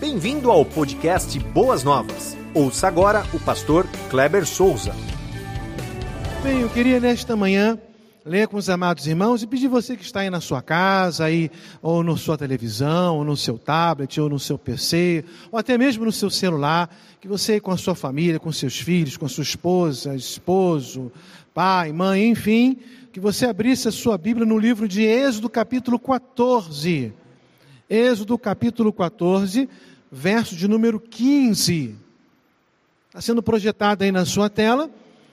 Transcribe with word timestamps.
Bem-vindo 0.00 0.48
ao 0.48 0.64
podcast 0.64 1.36
Boas 1.40 1.82
Novas. 1.82 2.36
Ouça 2.54 2.86
agora 2.86 3.26
o 3.34 3.40
pastor 3.40 3.84
Kleber 4.08 4.46
Souza. 4.46 4.94
Bem, 6.40 6.60
eu 6.60 6.68
queria 6.68 7.00
nesta 7.00 7.34
manhã 7.34 7.76
ler 8.24 8.46
com 8.46 8.56
os 8.56 8.70
amados 8.70 9.08
irmãos 9.08 9.42
e 9.42 9.46
pedir 9.48 9.66
você 9.66 9.96
que 9.96 10.04
está 10.04 10.20
aí 10.20 10.30
na 10.30 10.40
sua 10.40 10.62
casa, 10.62 11.24
aí, 11.24 11.50
ou 11.82 12.04
na 12.04 12.16
sua 12.16 12.38
televisão, 12.38 13.16
ou 13.16 13.24
no 13.24 13.36
seu 13.36 13.58
tablet, 13.58 14.20
ou 14.20 14.28
no 14.28 14.38
seu 14.38 14.56
PC, 14.56 15.24
ou 15.50 15.58
até 15.58 15.76
mesmo 15.76 16.04
no 16.04 16.12
seu 16.12 16.30
celular, 16.30 16.88
que 17.20 17.26
você 17.26 17.58
com 17.58 17.72
a 17.72 17.76
sua 17.76 17.96
família, 17.96 18.38
com 18.38 18.52
seus 18.52 18.78
filhos, 18.78 19.16
com 19.16 19.26
sua 19.26 19.42
esposa, 19.42 20.14
esposo, 20.14 21.10
pai, 21.52 21.92
mãe, 21.92 22.28
enfim, 22.28 22.76
que 23.12 23.18
você 23.18 23.46
abrisse 23.46 23.88
a 23.88 23.92
sua 23.92 24.16
Bíblia 24.16 24.46
no 24.46 24.60
livro 24.60 24.86
de 24.86 25.02
Êxodo, 25.02 25.50
capítulo 25.50 25.98
14. 25.98 27.12
Êxodo, 27.90 28.36
capítulo 28.36 28.92
14, 28.92 29.66
verso 30.12 30.54
de 30.54 30.68
número 30.68 31.00
15. 31.00 31.96
Está 33.08 33.20
sendo 33.22 33.42
projetado 33.42 34.04
aí 34.04 34.12
na 34.12 34.26
sua 34.26 34.50
tela 34.50 34.90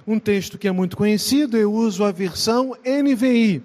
um 0.08 0.18
texto 0.18 0.58
que 0.58 0.68
é 0.68 0.72
muito 0.72 0.96
conhecido, 0.96 1.58
eu 1.58 1.74
uso 1.74 2.04
a 2.06 2.12
versão 2.12 2.78
NVI. 2.86 3.62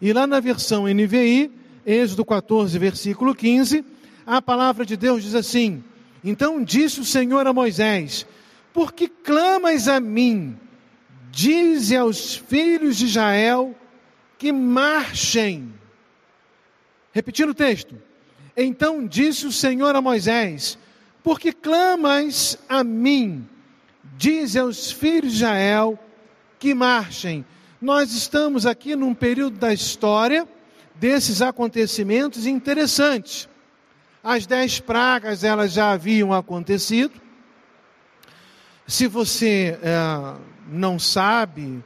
E 0.00 0.12
lá 0.12 0.24
na 0.26 0.38
versão 0.38 0.84
NVI, 0.84 1.50
Êxodo 1.84 2.24
14, 2.24 2.78
versículo 2.78 3.34
15, 3.34 3.84
a 4.24 4.40
palavra 4.40 4.86
de 4.86 4.96
Deus 4.96 5.24
diz 5.24 5.34
assim: 5.34 5.82
Então 6.22 6.62
disse 6.62 7.00
o 7.00 7.04
Senhor 7.04 7.44
a 7.44 7.52
Moisés: 7.52 8.24
Por 8.72 8.92
que 8.92 9.08
clamas 9.08 9.88
a 9.88 9.98
mim? 9.98 10.56
Dize 11.32 11.96
aos 11.96 12.36
filhos 12.36 12.98
de 12.98 13.06
Israel 13.06 13.74
que 14.38 14.52
marchem. 14.52 15.72
Repetindo 17.12 17.50
o 17.50 17.54
texto. 17.54 17.96
Então 18.56 19.06
disse 19.06 19.46
o 19.46 19.52
Senhor 19.52 19.94
a 19.94 20.00
Moisés: 20.00 20.78
Por 21.22 21.40
que 21.40 21.52
clamas 21.52 22.58
a 22.68 22.84
mim? 22.84 23.48
Dize 24.16 24.58
aos 24.58 24.92
filhos 24.92 25.32
de 25.32 25.38
Israel 25.38 25.98
que 26.58 26.74
marchem. 26.74 27.44
Nós 27.80 28.12
estamos 28.12 28.66
aqui 28.66 28.94
num 28.94 29.14
período 29.14 29.58
da 29.58 29.72
história 29.72 30.46
desses 30.94 31.42
acontecimentos 31.42 32.46
interessantes. 32.46 33.48
As 34.22 34.46
dez 34.46 34.78
pragas 34.78 35.42
elas 35.42 35.72
já 35.72 35.90
haviam 35.90 36.32
acontecido. 36.32 37.20
Se 38.86 39.08
você 39.08 39.78
é, 39.82 40.34
não 40.68 40.98
sabe, 40.98 41.82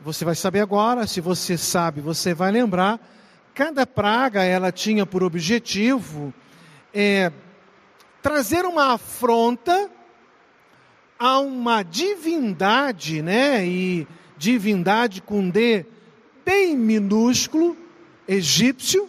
você 0.00 0.24
vai 0.24 0.34
saber 0.34 0.60
agora. 0.60 1.06
Se 1.06 1.20
você 1.20 1.58
sabe, 1.58 2.00
você 2.00 2.32
vai 2.32 2.50
lembrar. 2.50 2.98
Cada 3.56 3.86
praga 3.86 4.44
ela 4.44 4.70
tinha 4.70 5.06
por 5.06 5.22
objetivo 5.22 6.30
é, 6.92 7.32
trazer 8.20 8.66
uma 8.66 8.92
afronta 8.92 9.90
a 11.18 11.38
uma 11.38 11.82
divindade, 11.82 13.22
né? 13.22 13.66
E 13.66 14.06
divindade 14.36 15.22
com 15.22 15.48
D 15.48 15.86
bem 16.44 16.76
minúsculo, 16.76 17.74
egípcio, 18.28 19.08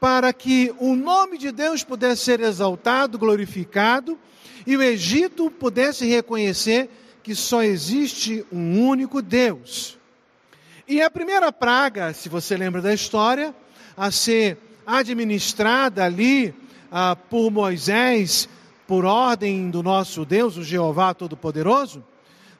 para 0.00 0.32
que 0.32 0.74
o 0.80 0.96
nome 0.96 1.38
de 1.38 1.52
Deus 1.52 1.84
pudesse 1.84 2.24
ser 2.24 2.40
exaltado, 2.40 3.16
glorificado, 3.16 4.18
e 4.66 4.76
o 4.76 4.82
Egito 4.82 5.48
pudesse 5.48 6.04
reconhecer 6.06 6.90
que 7.22 7.36
só 7.36 7.62
existe 7.62 8.44
um 8.50 8.84
único 8.84 9.22
Deus. 9.22 9.96
E 10.88 11.00
a 11.00 11.08
primeira 11.08 11.52
praga, 11.52 12.12
se 12.12 12.28
você 12.28 12.56
lembra 12.56 12.82
da 12.82 12.92
história, 12.92 13.54
a 14.00 14.10
ser 14.10 14.56
administrada 14.86 16.02
ali 16.06 16.54
ah, 16.90 17.14
por 17.14 17.50
Moisés, 17.50 18.48
por 18.86 19.04
ordem 19.04 19.70
do 19.70 19.82
nosso 19.82 20.24
Deus, 20.24 20.56
o 20.56 20.64
Jeová 20.64 21.12
Todo-Poderoso, 21.12 22.02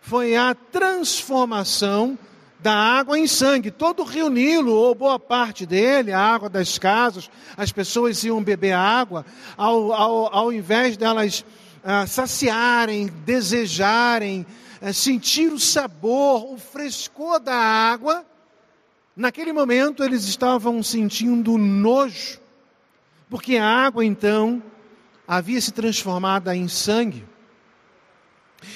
foi 0.03 0.37
a 0.37 0.55
transformação 0.55 2.19
da 2.59 2.75
água 2.75 3.19
em 3.19 3.27
sangue. 3.27 3.71
Todo 3.71 4.03
o 4.03 4.05
rio 4.05 4.29
Nilo, 4.29 4.75
ou 4.75 4.95
boa 4.95 5.19
parte 5.19 5.65
dele, 5.65 6.13
a 6.13 6.21
água 6.21 6.51
das 6.51 6.79
casas, 6.79 7.31
as 7.57 7.73
pessoas 7.73 8.23
iam 8.23 8.45
beber 8.45 8.75
água, 8.75 9.25
ao, 9.57 9.95
ao, 9.95 10.37
ao 10.37 10.53
invés 10.53 10.99
delas 10.99 11.43
ah, 11.83 12.07
saciarem, 12.07 13.07
desejarem, 13.25 14.45
ah, 14.83 14.93
sentir 14.93 15.51
o 15.51 15.59
sabor, 15.59 16.53
o 16.53 16.59
frescor 16.59 17.41
da 17.41 17.57
água, 17.57 18.27
naquele 19.17 19.53
momento 19.53 20.03
eles 20.03 20.25
estavam 20.25 20.83
sentindo 20.83 21.57
nojo, 21.59 22.41
porque 23.29 23.57
a 23.57 23.67
água 23.67 24.05
então 24.05 24.63
havia 25.27 25.61
se 25.61 25.73
transformado 25.73 26.51
em 26.51 26.67
sangue. 26.69 27.25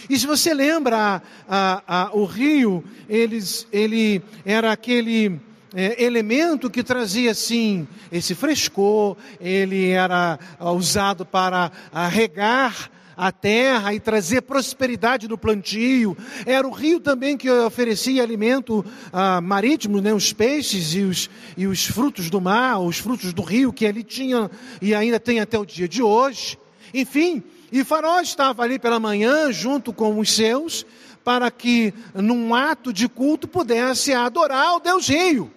E 0.08 0.18
se 0.18 0.26
você 0.26 0.54
lembra, 0.54 1.22
a, 1.48 1.82
a, 1.86 2.10
o 2.14 2.24
rio, 2.24 2.82
eles, 3.08 3.66
ele 3.72 4.22
era 4.44 4.72
aquele 4.72 5.40
é, 5.74 6.02
elemento 6.02 6.70
que 6.70 6.82
trazia 6.82 7.32
assim 7.32 7.86
esse 8.10 8.34
frescor, 8.34 9.16
ele 9.40 9.90
era 9.90 10.38
usado 10.60 11.26
para 11.26 11.70
regar 12.10 12.90
a 13.16 13.30
terra 13.30 13.94
e 13.94 14.00
trazer 14.00 14.42
prosperidade 14.42 15.28
no 15.28 15.38
plantio. 15.38 16.16
Era 16.46 16.66
o 16.66 16.70
rio 16.70 17.00
também 17.00 17.36
que 17.36 17.50
oferecia 17.50 18.22
alimento 18.22 18.84
ah, 19.12 19.40
marítimo, 19.40 20.00
né, 20.00 20.12
os 20.12 20.32
peixes 20.32 20.94
e 20.94 21.00
os, 21.00 21.30
e 21.56 21.66
os 21.66 21.84
frutos 21.86 22.30
do 22.30 22.40
mar, 22.40 22.80
os 22.80 22.98
frutos 22.98 23.32
do 23.32 23.42
rio 23.42 23.72
que 23.72 23.86
ali 23.86 24.02
tinha 24.02 24.50
e 24.80 24.94
ainda 24.94 25.20
tem 25.20 25.40
até 25.40 25.58
o 25.58 25.64
dia 25.64 25.88
de 25.88 26.02
hoje. 26.02 26.58
Enfim, 26.92 27.42
e 27.72 27.82
Faraó 27.82 28.20
estava 28.20 28.62
ali 28.62 28.78
pela 28.78 29.00
manhã 29.00 29.50
junto 29.50 29.92
com 29.92 30.18
os 30.18 30.32
seus, 30.32 30.86
para 31.24 31.50
que 31.50 31.92
num 32.14 32.54
ato 32.54 32.92
de 32.92 33.08
culto 33.08 33.48
pudesse 33.48 34.12
adorar 34.12 34.76
o 34.76 34.80
Deus 34.80 35.08
Rio. 35.08 35.50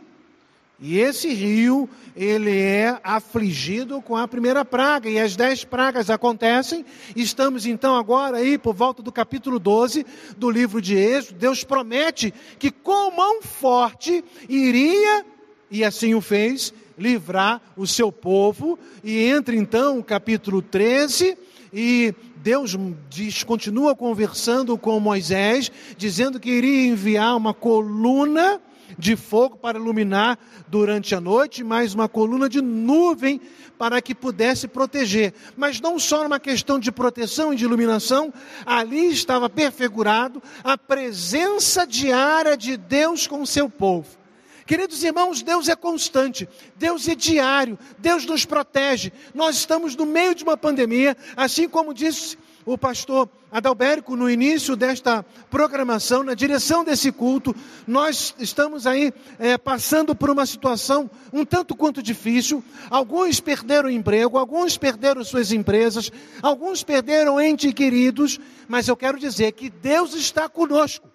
E 0.80 1.00
esse 1.00 1.34
rio, 1.34 1.90
ele 2.16 2.56
é 2.56 3.00
afligido 3.04 4.00
com 4.00 4.16
a 4.16 4.28
primeira 4.28 4.64
praga, 4.64 5.10
e 5.10 5.20
as 5.20 5.36
dez 5.36 5.64
pragas 5.64 6.10
acontecem. 6.12 6.86
Estamos 7.16 7.66
então 7.66 7.96
agora 7.96 8.38
aí 8.38 8.60
por 8.60 8.76
volta 8.76 9.02
do 9.02 9.12
capítulo 9.12 9.58
12 9.58 10.06
do 10.38 10.52
livro 10.52 10.80
de 10.80 10.96
Êxodo. 10.96 11.40
Deus 11.40 11.64
promete 11.64 12.32
que 12.60 12.70
com 12.70 13.10
mão 13.10 13.42
forte 13.42 14.24
iria, 14.48 15.26
e 15.72 15.84
assim 15.84 16.14
o 16.14 16.22
fez, 16.22 16.72
livrar 16.96 17.60
o 17.76 17.88
seu 17.88 18.12
povo. 18.12 18.78
E 19.04 19.24
entra 19.24 19.56
então 19.56 19.98
o 19.98 20.04
capítulo 20.04 20.62
13, 20.62 21.36
e 21.74 22.14
Deus 22.36 22.78
diz, 23.10 23.44
continua 23.44 23.96
conversando 23.96 24.78
com 24.78 25.00
Moisés, 25.00 25.72
dizendo 25.98 26.40
que 26.40 26.52
iria 26.52 26.86
enviar 26.86 27.36
uma 27.36 27.54
coluna 27.54 28.62
de 28.98 29.16
fogo 29.16 29.58
para 29.58 29.78
iluminar 29.78 30.40
durante 30.68 31.14
a 31.14 31.22
noite, 31.22 31.64
mais 31.64 31.94
uma 31.94 32.10
coluna 32.10 32.50
de 32.50 32.62
nuvem 32.62 33.40
para 33.78 34.02
que 34.02 34.16
pudesse 34.16 34.68
proteger. 34.68 35.34
Mas 35.56 35.80
não 35.80 36.00
só 36.00 36.24
numa 36.24 36.40
questão 36.40 36.80
de 36.80 36.92
proteção 36.92 37.54
e 37.54 37.56
de 37.56 37.64
iluminação, 37.66 38.34
ali 38.66 39.10
estava 39.10 39.50
perfigurado 39.50 40.42
a 40.64 40.78
presença 40.78 41.86
diária 41.86 42.58
de 42.58 42.76
Deus 42.76 43.28
com 43.28 43.42
o 43.42 43.48
seu 43.48 43.70
povo. 43.70 44.18
Queridos 44.66 45.02
irmãos, 45.02 45.42
Deus 45.42 45.70
é 45.70 45.78
constante, 45.78 46.48
Deus 46.76 47.08
é 47.08 47.16
diário, 47.16 47.80
Deus 48.00 48.26
nos 48.26 48.44
protege. 48.44 49.14
Nós 49.34 49.56
estamos 49.56 49.96
no 49.96 50.06
meio 50.06 50.36
de 50.36 50.44
uma 50.44 50.58
pandemia, 50.58 51.16
assim 51.38 51.70
como 51.70 51.94
disse 51.94 52.38
o 52.68 52.78
pastor 52.78 53.30
Adalberico 53.50 54.18
no 54.18 54.30
início 54.30 54.76
desta 54.76 55.26
programação, 55.50 56.22
na 56.22 56.34
direção 56.34 56.84
desse 56.84 57.14
culto, 57.14 57.56
nós 57.88 58.36
estamos 58.38 58.86
aí 58.86 59.14
é, 59.40 59.58
passando 59.58 60.14
por 60.14 60.30
uma 60.30 60.46
situação 60.46 61.10
um 61.32 61.46
tanto 61.46 61.74
quanto 61.74 62.04
difícil. 62.04 62.62
Alguns 62.90 63.40
perderam 63.40 63.90
emprego, 63.90 64.38
alguns 64.38 64.78
perderam 64.78 65.24
suas 65.24 65.54
empresas, 65.54 66.12
alguns 66.42 66.84
perderam 66.84 67.40
entes 67.40 67.74
queridos, 67.74 68.38
mas 68.68 68.90
eu 68.90 68.98
quero 68.98 69.18
dizer 69.18 69.54
que 69.54 69.70
Deus 69.70 70.14
está 70.14 70.50
conosco. 70.50 71.10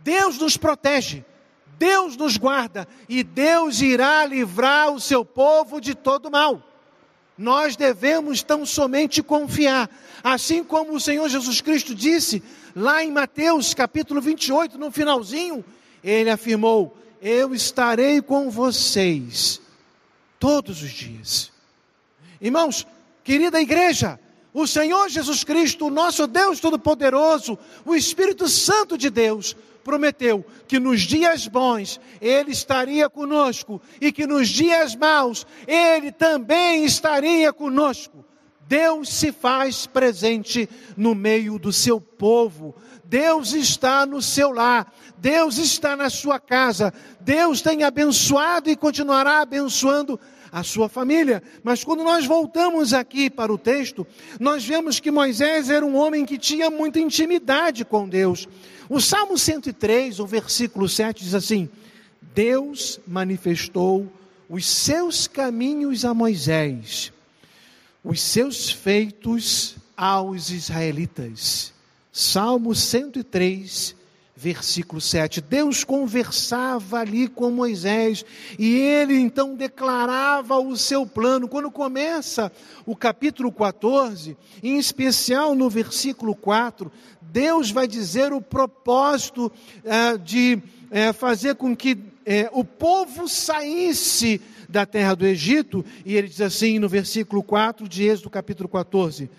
Deus 0.00 0.38
nos 0.38 0.58
protege. 0.58 1.24
Deus 1.78 2.14
nos 2.16 2.36
guarda 2.36 2.86
e 3.08 3.24
Deus 3.24 3.80
irá 3.80 4.24
livrar 4.26 4.92
o 4.92 5.00
seu 5.00 5.24
povo 5.24 5.80
de 5.80 5.94
todo 5.94 6.30
mal. 6.30 6.62
Nós 7.36 7.76
devemos 7.76 8.42
tão 8.42 8.64
somente 8.64 9.22
confiar, 9.22 9.90
assim 10.22 10.62
como 10.62 10.94
o 10.94 11.00
Senhor 11.00 11.28
Jesus 11.28 11.60
Cristo 11.60 11.94
disse 11.94 12.42
lá 12.76 13.02
em 13.02 13.10
Mateus 13.10 13.74
capítulo 13.74 14.20
28, 14.20 14.78
no 14.78 14.90
finalzinho, 14.90 15.64
ele 16.02 16.30
afirmou: 16.30 16.96
Eu 17.20 17.54
estarei 17.54 18.22
com 18.22 18.50
vocês 18.50 19.60
todos 20.38 20.82
os 20.82 20.90
dias. 20.90 21.50
Irmãos, 22.40 22.86
querida 23.24 23.60
igreja, 23.60 24.20
o 24.52 24.66
Senhor 24.66 25.08
Jesus 25.08 25.42
Cristo, 25.42 25.86
o 25.86 25.90
nosso 25.90 26.28
Deus 26.28 26.60
Todo-Poderoso, 26.60 27.58
o 27.84 27.94
Espírito 27.94 28.48
Santo 28.48 28.96
de 28.96 29.10
Deus, 29.10 29.56
prometeu 29.84 30.44
que 30.66 30.80
nos 30.80 31.02
dias 31.02 31.46
bons 31.46 32.00
Ele 32.20 32.50
estaria 32.50 33.08
conosco 33.08 33.80
e 34.00 34.10
que 34.10 34.26
nos 34.26 34.48
dias 34.48 34.96
maus 34.96 35.46
Ele 35.68 36.10
também 36.10 36.84
estaria 36.84 37.52
conosco. 37.52 38.24
Deus 38.66 39.10
se 39.10 39.30
faz 39.30 39.86
presente 39.86 40.68
no 40.96 41.14
meio 41.14 41.58
do 41.58 41.72
seu 41.72 42.00
povo. 42.00 42.74
Deus 43.04 43.52
está 43.52 44.06
no 44.06 44.22
seu 44.22 44.50
lar, 44.50 44.92
Deus 45.18 45.58
está 45.58 45.94
na 45.94 46.08
sua 46.08 46.40
casa, 46.40 46.92
Deus 47.20 47.60
tem 47.60 47.84
abençoado 47.84 48.70
e 48.70 48.74
continuará 48.74 49.42
abençoando 49.42 50.18
a 50.50 50.62
sua 50.62 50.88
família. 50.88 51.42
Mas 51.62 51.84
quando 51.84 52.02
nós 52.02 52.24
voltamos 52.24 52.94
aqui 52.94 53.28
para 53.28 53.52
o 53.52 53.58
texto, 53.58 54.06
nós 54.40 54.64
vemos 54.64 55.00
que 55.00 55.10
Moisés 55.10 55.68
era 55.68 55.84
um 55.84 55.96
homem 55.96 56.24
que 56.24 56.38
tinha 56.38 56.70
muita 56.70 56.98
intimidade 57.00 57.84
com 57.84 58.08
Deus. 58.08 58.48
O 58.88 59.00
Salmo 59.00 59.38
103, 59.38 60.20
o 60.20 60.26
versículo 60.26 60.88
7 60.88 61.24
diz 61.24 61.34
assim: 61.34 61.68
Deus 62.34 63.00
manifestou 63.06 64.12
os 64.48 64.66
seus 64.66 65.26
caminhos 65.26 66.04
a 66.04 66.12
Moisés 66.12 67.12
os 68.04 68.20
seus 68.20 68.70
feitos 68.70 69.76
aos 69.96 70.50
israelitas. 70.50 71.72
Salmo 72.12 72.74
103, 72.74 73.96
versículo 74.36 75.00
7. 75.00 75.40
Deus 75.40 75.84
conversava 75.84 76.98
ali 76.98 77.28
com 77.28 77.50
Moisés 77.50 78.24
e 78.58 78.78
ele 78.78 79.18
então 79.18 79.54
declarava 79.54 80.58
o 80.58 80.76
seu 80.76 81.06
plano. 81.06 81.48
Quando 81.48 81.70
começa 81.70 82.50
o 82.84 82.96
capítulo 82.96 83.52
14, 83.52 84.36
em 84.62 84.78
especial 84.78 85.54
no 85.54 85.70
versículo 85.70 86.34
4, 86.34 86.90
Deus 87.20 87.70
vai 87.70 87.86
dizer 87.86 88.32
o 88.32 88.40
propósito 88.40 89.50
eh, 89.84 90.18
de 90.18 90.62
eh, 90.90 91.12
fazer 91.12 91.54
com 91.54 91.74
que 91.74 91.98
eh, 92.26 92.48
o 92.52 92.64
povo 92.64 93.28
saísse 93.28 94.40
da 94.68 94.84
terra 94.84 95.14
do 95.14 95.26
Egito, 95.26 95.84
e 96.04 96.16
ele 96.16 96.26
diz 96.26 96.40
assim 96.40 96.78
no 96.78 96.88
versículo 96.88 97.42
4 97.42 97.88
de 97.88 98.04
Êxodo 98.04 98.30
capítulo 98.30 98.68
14: 98.68 99.30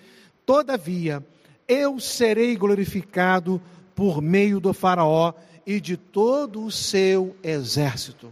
Todavia, 0.45 1.25
eu 1.67 1.99
serei 1.99 2.55
glorificado 2.55 3.61
por 3.95 4.21
meio 4.21 4.59
do 4.59 4.73
Faraó 4.73 5.33
e 5.65 5.79
de 5.79 5.97
todo 5.97 6.63
o 6.63 6.71
seu 6.71 7.35
exército. 7.41 8.31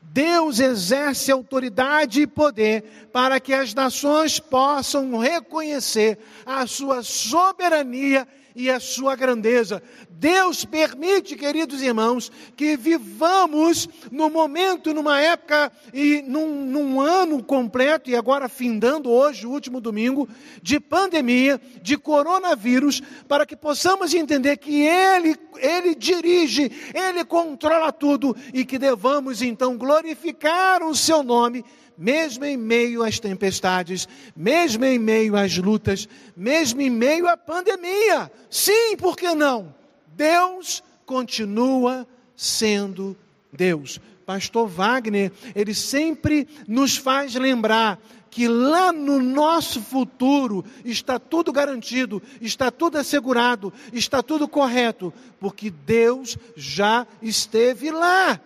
Deus 0.00 0.58
exerce 0.58 1.30
autoridade 1.30 2.22
e 2.22 2.26
poder 2.26 3.08
para 3.12 3.40
que 3.40 3.52
as 3.52 3.74
nações 3.74 4.38
possam 4.38 5.18
reconhecer 5.18 6.18
a 6.46 6.66
sua 6.66 7.02
soberania 7.02 8.26
e 8.58 8.68
a 8.68 8.80
sua 8.80 9.14
grandeza. 9.14 9.80
Deus 10.10 10.64
permite, 10.64 11.36
queridos 11.36 11.80
irmãos, 11.80 12.30
que 12.56 12.76
vivamos 12.76 13.88
no 14.10 14.28
momento, 14.28 14.92
numa 14.92 15.20
época 15.20 15.70
e 15.94 16.22
num, 16.26 16.66
num, 16.66 17.00
ano 17.00 17.40
completo, 17.40 18.10
e 18.10 18.16
agora 18.16 18.48
findando 18.48 19.12
hoje, 19.12 19.46
o 19.46 19.50
último 19.50 19.80
domingo, 19.80 20.28
de 20.60 20.80
pandemia, 20.80 21.60
de 21.80 21.96
coronavírus, 21.96 23.00
para 23.28 23.46
que 23.46 23.54
possamos 23.54 24.12
entender 24.12 24.56
que 24.56 24.82
Ele, 24.82 25.38
Ele 25.58 25.94
dirige, 25.94 26.72
Ele 26.92 27.24
controla 27.24 27.92
tudo 27.92 28.36
e 28.52 28.64
que 28.64 28.76
devamos 28.76 29.40
então 29.40 29.78
glorificar 29.78 30.82
o 30.82 30.96
Seu 30.96 31.22
nome 31.22 31.64
mesmo 31.98 32.44
em 32.44 32.56
meio 32.56 33.02
às 33.02 33.18
tempestades, 33.18 34.08
mesmo 34.36 34.84
em 34.84 34.98
meio 34.98 35.36
às 35.36 35.58
lutas, 35.58 36.08
mesmo 36.36 36.80
em 36.80 36.88
meio 36.88 37.26
à 37.26 37.36
pandemia. 37.36 38.30
Sim, 38.48 38.96
por 38.96 39.16
que 39.16 39.34
não? 39.34 39.74
Deus 40.16 40.82
continua 41.04 42.06
sendo 42.36 43.16
Deus. 43.52 44.00
Pastor 44.24 44.68
Wagner, 44.68 45.32
ele 45.54 45.74
sempre 45.74 46.46
nos 46.68 46.96
faz 46.96 47.34
lembrar 47.34 47.98
que 48.30 48.46
lá 48.46 48.92
no 48.92 49.18
nosso 49.20 49.80
futuro 49.80 50.64
está 50.84 51.18
tudo 51.18 51.50
garantido, 51.50 52.22
está 52.40 52.70
tudo 52.70 52.98
assegurado, 52.98 53.72
está 53.92 54.22
tudo 54.22 54.46
correto, 54.46 55.12
porque 55.40 55.70
Deus 55.70 56.36
já 56.54 57.06
esteve 57.22 57.90
lá. 57.90 58.38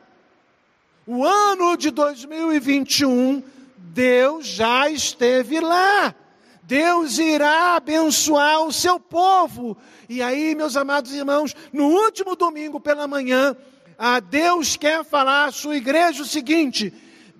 O 1.06 1.24
ano 1.24 1.76
de 1.76 1.90
2021, 1.90 3.42
Deus 3.76 4.46
já 4.46 4.88
esteve 4.88 5.60
lá. 5.60 6.14
Deus 6.62 7.18
irá 7.18 7.76
abençoar 7.76 8.62
o 8.62 8.72
seu 8.72 9.00
povo. 9.00 9.76
E 10.08 10.22
aí, 10.22 10.54
meus 10.54 10.76
amados 10.76 11.12
irmãos, 11.12 11.54
no 11.72 11.86
último 11.88 12.36
domingo 12.36 12.78
pela 12.78 13.08
manhã, 13.08 13.56
a 13.98 14.20
Deus 14.20 14.76
quer 14.76 15.04
falar 15.04 15.46
à 15.46 15.52
sua 15.52 15.76
igreja 15.76 16.22
o 16.22 16.26
seguinte: 16.26 16.94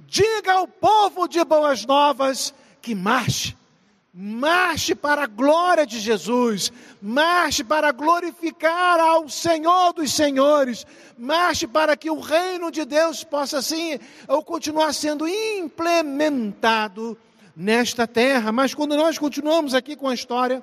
diga 0.06 0.55
ao 0.55 0.67
povo 0.67 1.29
de 1.29 1.44
boas 1.44 1.87
novas 1.87 2.53
que 2.81 2.94
marche 2.94 3.56
Marche 4.14 4.94
para 4.94 5.23
a 5.23 5.26
glória 5.26 5.87
de 5.87 5.99
Jesus, 5.99 6.70
marche 7.00 7.64
para 7.64 7.91
glorificar 7.93 9.00
ao 9.00 9.26
Senhor 9.26 9.94
dos 9.94 10.12
Senhores, 10.12 10.87
marche 11.17 11.67
para 11.67 11.97
que 11.97 12.11
o 12.11 12.20
reino 12.20 12.70
de 12.70 12.85
Deus 12.85 13.25
possa 13.25 13.56
assim 13.56 13.99
ou 14.29 14.44
continuar 14.44 14.93
sendo 14.93 15.26
implementado 15.26 17.17
nesta 17.56 18.06
terra. 18.06 18.53
Mas 18.53 18.75
quando 18.75 18.99
nós 18.99 19.17
continuamos 19.17 19.73
aqui 19.73 19.97
com 19.97 20.09
a 20.09 20.14
história 20.14 20.62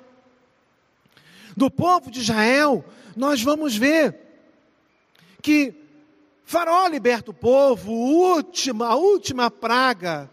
do 1.56 1.68
povo 1.68 2.08
de 2.08 2.20
Israel, 2.20 2.84
nós 3.16 3.42
vamos 3.42 3.76
ver 3.76 4.16
que 5.42 5.74
Faraó 6.44 6.86
liberta 6.86 7.32
o 7.32 7.34
povo, 7.34 7.90
última, 7.90 8.86
a 8.86 8.94
última 8.94 9.50
praga 9.50 10.30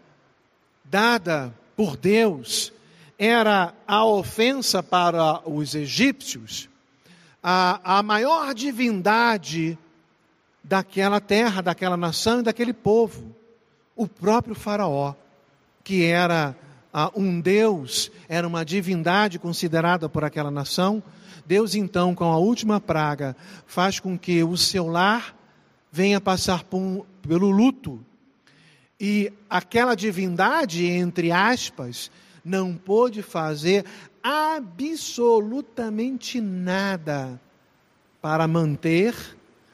dada 0.84 1.52
por 1.74 1.96
Deus 1.96 2.77
era 3.18 3.74
a 3.86 4.04
ofensa 4.04 4.82
para 4.82 5.42
os 5.48 5.74
egípcios, 5.74 6.68
a, 7.42 7.98
a 7.98 8.02
maior 8.02 8.54
divindade 8.54 9.76
daquela 10.62 11.20
terra, 11.20 11.60
daquela 11.60 11.96
nação 11.96 12.40
e 12.40 12.42
daquele 12.44 12.72
povo, 12.72 13.34
o 13.96 14.06
próprio 14.06 14.54
Faraó, 14.54 15.14
que 15.82 16.04
era 16.04 16.54
um 17.16 17.40
deus, 17.40 18.10
era 18.28 18.46
uma 18.46 18.64
divindade 18.64 19.38
considerada 19.38 20.08
por 20.08 20.24
aquela 20.24 20.50
nação. 20.50 21.02
Deus, 21.46 21.74
então, 21.74 22.14
com 22.14 22.24
a 22.24 22.36
última 22.36 22.80
praga, 22.80 23.36
faz 23.66 23.98
com 23.98 24.18
que 24.18 24.44
o 24.44 24.56
seu 24.56 24.86
lar 24.86 25.34
venha 25.90 26.20
passar 26.20 26.64
por, 26.64 27.06
pelo 27.22 27.50
luto. 27.50 28.04
E 29.00 29.32
aquela 29.48 29.94
divindade, 29.94 30.84
entre 30.86 31.32
aspas, 31.32 32.10
não 32.44 32.74
pôde 32.74 33.22
fazer 33.22 33.84
absolutamente 34.22 36.40
nada 36.40 37.40
para 38.20 38.48
manter 38.48 39.14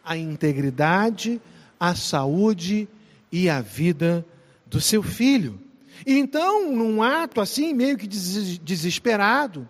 a 0.04 0.16
integridade, 0.16 1.40
a 1.78 1.94
saúde 1.94 2.88
e 3.32 3.48
a 3.48 3.60
vida 3.60 4.24
do 4.66 4.80
seu 4.80 5.02
filho. 5.02 5.60
Então, 6.06 6.72
num 6.72 7.02
ato 7.02 7.40
assim, 7.40 7.72
meio 7.72 7.96
que 7.96 8.06
desesperado, 8.06 9.68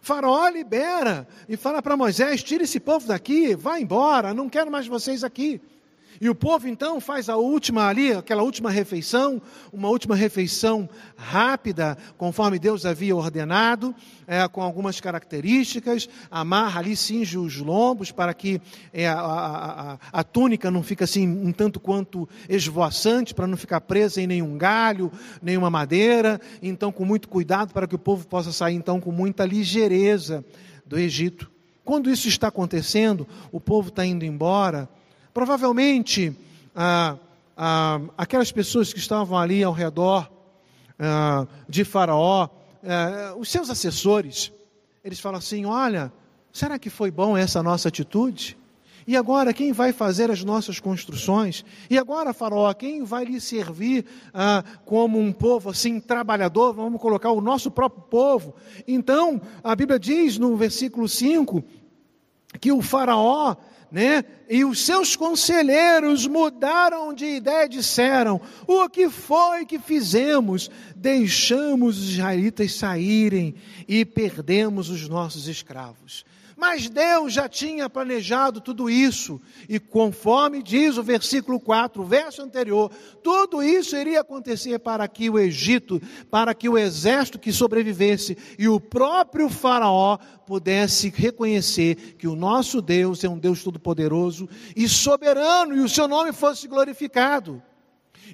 Faraó 0.00 0.48
libera 0.48 1.28
e 1.48 1.56
fala 1.56 1.82
para 1.82 1.96
Moisés: 1.96 2.42
tira 2.42 2.64
esse 2.64 2.80
povo 2.80 3.06
daqui, 3.06 3.54
vá 3.54 3.78
embora, 3.78 4.32
não 4.32 4.48
quero 4.48 4.70
mais 4.70 4.86
vocês 4.86 5.22
aqui. 5.22 5.60
E 6.20 6.28
o 6.28 6.34
povo 6.34 6.68
então 6.68 7.00
faz 7.00 7.28
a 7.28 7.36
última 7.36 7.86
ali, 7.86 8.12
aquela 8.12 8.42
última 8.42 8.70
refeição, 8.70 9.40
uma 9.72 9.88
última 9.88 10.16
refeição 10.16 10.88
rápida, 11.16 11.96
conforme 12.16 12.58
Deus 12.58 12.84
havia 12.84 13.14
ordenado, 13.14 13.94
é, 14.26 14.46
com 14.48 14.60
algumas 14.60 15.00
características, 15.00 16.08
amarra 16.30 16.80
ali, 16.80 16.96
cinge 16.96 17.38
os 17.38 17.56
lombos 17.58 18.10
para 18.10 18.34
que 18.34 18.60
é, 18.92 19.06
a, 19.06 19.18
a, 19.18 19.92
a, 19.92 19.98
a, 20.12 20.24
túnica 20.24 20.70
não 20.70 20.82
fique 20.82 21.04
assim 21.04 21.28
um 21.28 21.52
tanto 21.52 21.78
quanto 21.78 22.28
esvoaçante, 22.48 23.32
para 23.32 23.46
não 23.46 23.56
ficar 23.56 23.80
presa 23.80 24.20
em 24.20 24.26
nenhum 24.26 24.58
galho, 24.58 25.12
nenhuma 25.40 25.70
madeira. 25.70 26.40
Então, 26.60 26.90
com 26.90 27.04
muito 27.04 27.28
cuidado 27.28 27.72
para 27.72 27.86
que 27.86 27.94
o 27.94 27.98
povo 27.98 28.26
possa 28.26 28.50
sair 28.50 28.74
então 28.74 29.00
com 29.00 29.12
muita 29.12 29.44
ligeireza 29.44 30.44
do 30.84 30.98
Egito. 30.98 31.50
Quando 31.84 32.10
isso 32.10 32.28
está 32.28 32.48
acontecendo, 32.48 33.26
o 33.50 33.60
povo 33.60 33.88
está 33.88 34.04
indo 34.04 34.24
embora 34.24 34.88
Provavelmente, 35.38 36.36
ah, 36.74 37.16
ah, 37.56 38.00
aquelas 38.18 38.50
pessoas 38.50 38.92
que 38.92 38.98
estavam 38.98 39.38
ali 39.38 39.62
ao 39.62 39.72
redor 39.72 40.28
ah, 40.98 41.46
de 41.68 41.84
Faraó, 41.84 42.48
eh, 42.82 43.32
os 43.38 43.48
seus 43.48 43.70
assessores, 43.70 44.50
eles 45.04 45.20
falam 45.20 45.38
assim: 45.38 45.64
Olha, 45.64 46.12
será 46.52 46.76
que 46.76 46.90
foi 46.90 47.12
bom 47.12 47.36
essa 47.36 47.62
nossa 47.62 47.86
atitude? 47.86 48.58
E 49.06 49.16
agora 49.16 49.54
quem 49.54 49.72
vai 49.72 49.92
fazer 49.92 50.28
as 50.28 50.42
nossas 50.42 50.80
construções? 50.80 51.64
E 51.88 51.96
agora, 51.96 52.34
Faraó, 52.34 52.74
quem 52.74 53.04
vai 53.04 53.24
lhe 53.24 53.40
servir 53.40 54.06
ah, 54.34 54.64
como 54.84 55.20
um 55.20 55.32
povo 55.32 55.70
assim 55.70 56.00
trabalhador? 56.00 56.74
Vamos 56.74 57.00
colocar 57.00 57.30
o 57.30 57.40
nosso 57.40 57.70
próprio 57.70 58.02
povo. 58.10 58.56
Então, 58.88 59.40
a 59.62 59.76
Bíblia 59.76 60.00
diz 60.00 60.36
no 60.36 60.56
versículo 60.56 61.08
5 61.08 61.62
que 62.60 62.72
o 62.72 62.82
Faraó 62.82 63.54
né? 63.90 64.24
E 64.48 64.64
os 64.64 64.84
seus 64.84 65.16
conselheiros 65.16 66.26
mudaram 66.26 67.12
de 67.14 67.24
ideia 67.24 67.66
e 67.66 67.68
disseram: 67.68 68.40
O 68.66 68.88
que 68.88 69.08
foi 69.08 69.64
que 69.64 69.78
fizemos? 69.78 70.70
Deixamos 70.94 71.98
os 71.98 72.10
israelitas 72.10 72.74
saírem 72.74 73.54
e 73.86 74.04
perdemos 74.04 74.90
os 74.90 75.08
nossos 75.08 75.48
escravos. 75.48 76.24
Mas 76.58 76.90
Deus 76.90 77.32
já 77.32 77.48
tinha 77.48 77.88
planejado 77.88 78.60
tudo 78.60 78.90
isso, 78.90 79.40
e 79.68 79.78
conforme 79.78 80.60
diz 80.60 80.98
o 80.98 81.04
versículo 81.04 81.60
4, 81.60 82.02
o 82.02 82.04
verso 82.04 82.42
anterior, 82.42 82.90
tudo 83.22 83.62
isso 83.62 83.96
iria 83.96 84.22
acontecer 84.22 84.80
para 84.80 85.06
que 85.06 85.30
o 85.30 85.38
Egito, 85.38 86.02
para 86.28 86.52
que 86.52 86.68
o 86.68 86.76
exército 86.76 87.38
que 87.38 87.52
sobrevivesse 87.52 88.36
e 88.58 88.66
o 88.66 88.80
próprio 88.80 89.48
Faraó 89.48 90.18
pudesse 90.48 91.10
reconhecer 91.10 92.16
que 92.18 92.26
o 92.26 92.34
nosso 92.34 92.82
Deus 92.82 93.22
é 93.22 93.28
um 93.28 93.38
Deus 93.38 93.62
todo-poderoso 93.62 94.48
e 94.74 94.88
soberano, 94.88 95.76
e 95.76 95.80
o 95.80 95.88
seu 95.88 96.08
nome 96.08 96.32
fosse 96.32 96.66
glorificado. 96.66 97.62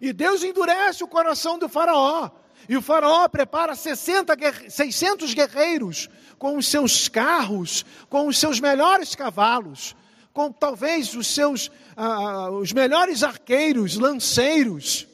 E 0.01 0.15
Deus 0.15 0.43
endurece 0.43 1.05
o 1.05 1.09
coração 1.09 1.59
do 1.59 1.69
Faraó. 1.69 2.31
E 2.69 2.77
o 2.77 2.83
faraó 2.83 3.29
prepara 3.29 3.75
60, 3.75 4.37
600 4.69 5.35
guerreiros 5.35 6.09
com 6.39 6.57
os 6.57 6.67
seus 6.67 7.09
carros, 7.09 7.85
com 8.09 8.27
os 8.27 8.39
seus 8.39 8.61
melhores 8.61 9.15
cavalos, 9.15 9.95
com 10.33 10.51
talvez 10.51 11.15
os 11.15 11.27
seus 11.27 11.71
ah, 11.97 12.51
os 12.51 12.73
melhores 12.73 13.23
arqueiros, 13.23 13.97
lanceiros, 13.97 15.07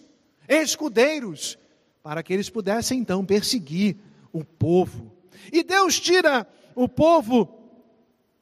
escudeiros, 0.48 1.58
para 2.02 2.22
que 2.22 2.32
eles 2.32 2.48
pudessem 2.48 2.98
então 2.98 3.24
perseguir 3.24 3.96
o 4.32 4.44
povo. 4.44 5.12
E 5.52 5.62
Deus 5.62 5.98
tira 5.98 6.46
o 6.74 6.88
povo 6.88 7.48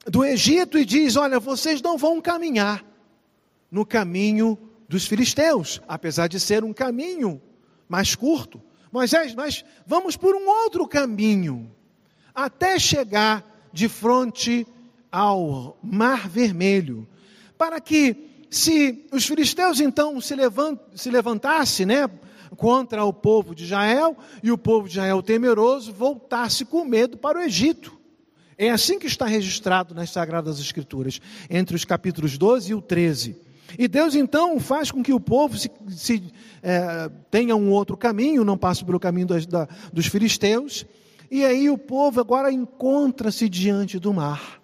do 0.06 0.24
Egito 0.24 0.78
e 0.78 0.84
diz: 0.84 1.16
Olha, 1.16 1.40
vocês 1.40 1.82
não 1.82 1.98
vão 1.98 2.20
caminhar 2.20 2.84
no 3.70 3.84
caminho 3.84 4.58
dos 4.88 5.06
filisteus, 5.06 5.80
apesar 5.86 6.28
de 6.28 6.40
ser 6.40 6.64
um 6.64 6.72
caminho 6.72 7.40
mais 7.88 8.14
curto. 8.14 8.62
Moisés, 8.92 9.35
mas 9.35 9.64
vamos 9.87 10.16
por 10.16 10.35
um 10.35 10.49
outro 10.49 10.87
caminho, 10.87 11.71
até 12.35 12.78
chegar 12.78 13.45
de 13.73 13.88
frente 13.88 14.66
ao 15.11 15.78
Mar 15.83 16.28
Vermelho, 16.28 17.07
para 17.57 17.80
que, 17.80 18.47
se 18.50 19.07
os 19.12 19.26
filisteus 19.26 19.80
então 19.80 20.21
se, 20.21 20.35
levant, 20.35 20.78
se 20.95 21.11
levantassem, 21.11 21.87
né, 21.87 22.09
contra 22.57 23.04
o 23.04 23.12
povo 23.12 23.54
de 23.54 23.64
Israel, 23.64 24.16
e 24.42 24.50
o 24.50 24.59
povo 24.59 24.88
de 24.88 24.95
Israel 24.95 25.23
temeroso 25.23 25.92
voltasse 25.92 26.64
com 26.64 26.85
medo 26.85 27.16
para 27.18 27.38
o 27.38 27.42
Egito. 27.42 27.99
É 28.57 28.71
assim 28.71 28.99
que 28.99 29.07
está 29.07 29.26
registrado 29.26 29.95
nas 29.95 30.11
Sagradas 30.11 30.59
Escrituras, 30.59 31.21
entre 31.49 31.76
os 31.76 31.85
capítulos 31.85 32.37
12 32.37 32.73
e 32.73 32.75
o 32.75 32.83
13. 32.83 33.48
E 33.76 33.88
Deus 33.88 34.14
então 34.14 34.58
faz 34.60 34.90
com 34.90 35.02
que 35.02 35.12
o 35.12 35.20
povo 35.20 35.58
se, 35.58 35.70
se 35.88 36.22
é, 36.62 37.10
tenha 37.30 37.56
um 37.56 37.70
outro 37.70 37.96
caminho, 37.96 38.44
não 38.44 38.56
passe 38.56 38.84
pelo 38.84 39.00
caminho 39.00 39.26
da, 39.26 39.68
dos 39.92 40.06
filisteus, 40.06 40.87
e 41.30 41.44
aí 41.44 41.68
o 41.68 41.76
povo 41.76 42.20
agora 42.20 42.50
encontra-se 42.50 43.48
diante 43.48 43.98
do 43.98 44.14
mar. 44.14 44.60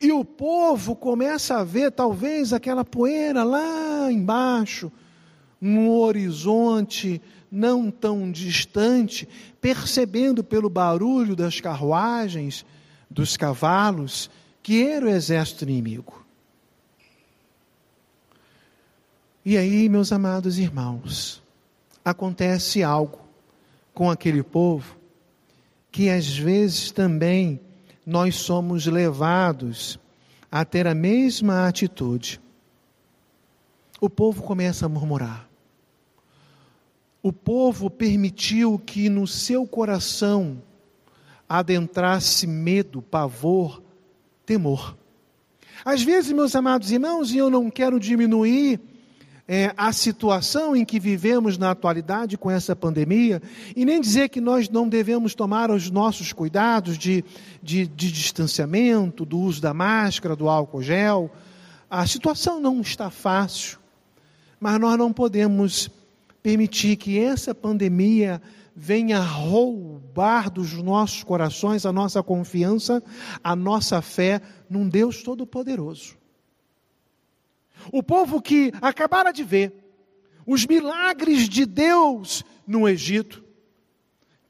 E 0.00 0.12
o 0.12 0.24
povo 0.24 0.94
começa 0.94 1.58
a 1.58 1.64
ver 1.64 1.90
talvez 1.90 2.52
aquela 2.52 2.84
poeira 2.84 3.42
lá 3.42 4.12
embaixo, 4.12 4.92
no 5.60 5.98
horizonte 5.98 7.20
não 7.50 7.90
tão 7.90 8.30
distante, 8.30 9.26
percebendo 9.60 10.44
pelo 10.44 10.68
barulho 10.68 11.34
das 11.34 11.60
carruagens, 11.60 12.64
dos 13.10 13.36
cavalos, 13.36 14.30
que 14.62 14.86
era 14.86 15.06
o 15.06 15.08
exército 15.08 15.64
inimigo. 15.64 16.27
E 19.50 19.56
aí, 19.56 19.88
meus 19.88 20.12
amados 20.12 20.58
irmãos, 20.58 21.42
acontece 22.04 22.82
algo 22.82 23.18
com 23.94 24.10
aquele 24.10 24.42
povo 24.42 24.98
que 25.90 26.10
às 26.10 26.36
vezes 26.36 26.90
também 26.92 27.58
nós 28.04 28.34
somos 28.34 28.84
levados 28.84 29.98
a 30.52 30.66
ter 30.66 30.86
a 30.86 30.94
mesma 30.94 31.66
atitude. 31.66 32.38
O 33.98 34.10
povo 34.10 34.42
começa 34.42 34.84
a 34.84 34.88
murmurar. 34.90 35.48
O 37.22 37.32
povo 37.32 37.88
permitiu 37.88 38.78
que 38.78 39.08
no 39.08 39.26
seu 39.26 39.66
coração 39.66 40.62
adentrasse 41.48 42.46
medo, 42.46 43.00
pavor, 43.00 43.82
temor. 44.44 44.94
Às 45.82 46.02
vezes, 46.02 46.32
meus 46.32 46.54
amados 46.54 46.90
irmãos, 46.90 47.32
e 47.32 47.38
eu 47.38 47.48
não 47.48 47.70
quero 47.70 47.98
diminuir 47.98 48.78
é, 49.50 49.72
a 49.78 49.90
situação 49.94 50.76
em 50.76 50.84
que 50.84 51.00
vivemos 51.00 51.56
na 51.56 51.70
atualidade 51.70 52.36
com 52.36 52.50
essa 52.50 52.76
pandemia, 52.76 53.40
e 53.74 53.82
nem 53.86 53.98
dizer 53.98 54.28
que 54.28 54.42
nós 54.42 54.68
não 54.68 54.86
devemos 54.86 55.34
tomar 55.34 55.70
os 55.70 55.90
nossos 55.90 56.34
cuidados 56.34 56.98
de, 56.98 57.24
de, 57.62 57.86
de 57.86 58.12
distanciamento, 58.12 59.24
do 59.24 59.38
uso 59.38 59.62
da 59.62 59.72
máscara, 59.72 60.36
do 60.36 60.50
álcool 60.50 60.82
gel. 60.82 61.30
A 61.88 62.06
situação 62.06 62.60
não 62.60 62.82
está 62.82 63.08
fácil, 63.08 63.78
mas 64.60 64.78
nós 64.78 64.98
não 64.98 65.10
podemos 65.14 65.88
permitir 66.42 66.96
que 66.96 67.18
essa 67.18 67.54
pandemia 67.54 68.42
venha 68.76 69.18
roubar 69.18 70.50
dos 70.50 70.74
nossos 70.74 71.24
corações 71.24 71.86
a 71.86 71.92
nossa 71.92 72.22
confiança, 72.22 73.02
a 73.42 73.56
nossa 73.56 74.02
fé 74.02 74.42
num 74.68 74.86
Deus 74.86 75.22
Todo-Poderoso. 75.22 76.18
O 77.92 78.02
povo 78.02 78.40
que 78.40 78.72
acabara 78.80 79.32
de 79.32 79.44
ver 79.44 79.72
os 80.46 80.66
milagres 80.66 81.48
de 81.48 81.66
Deus 81.66 82.44
no 82.66 82.88
Egito, 82.88 83.44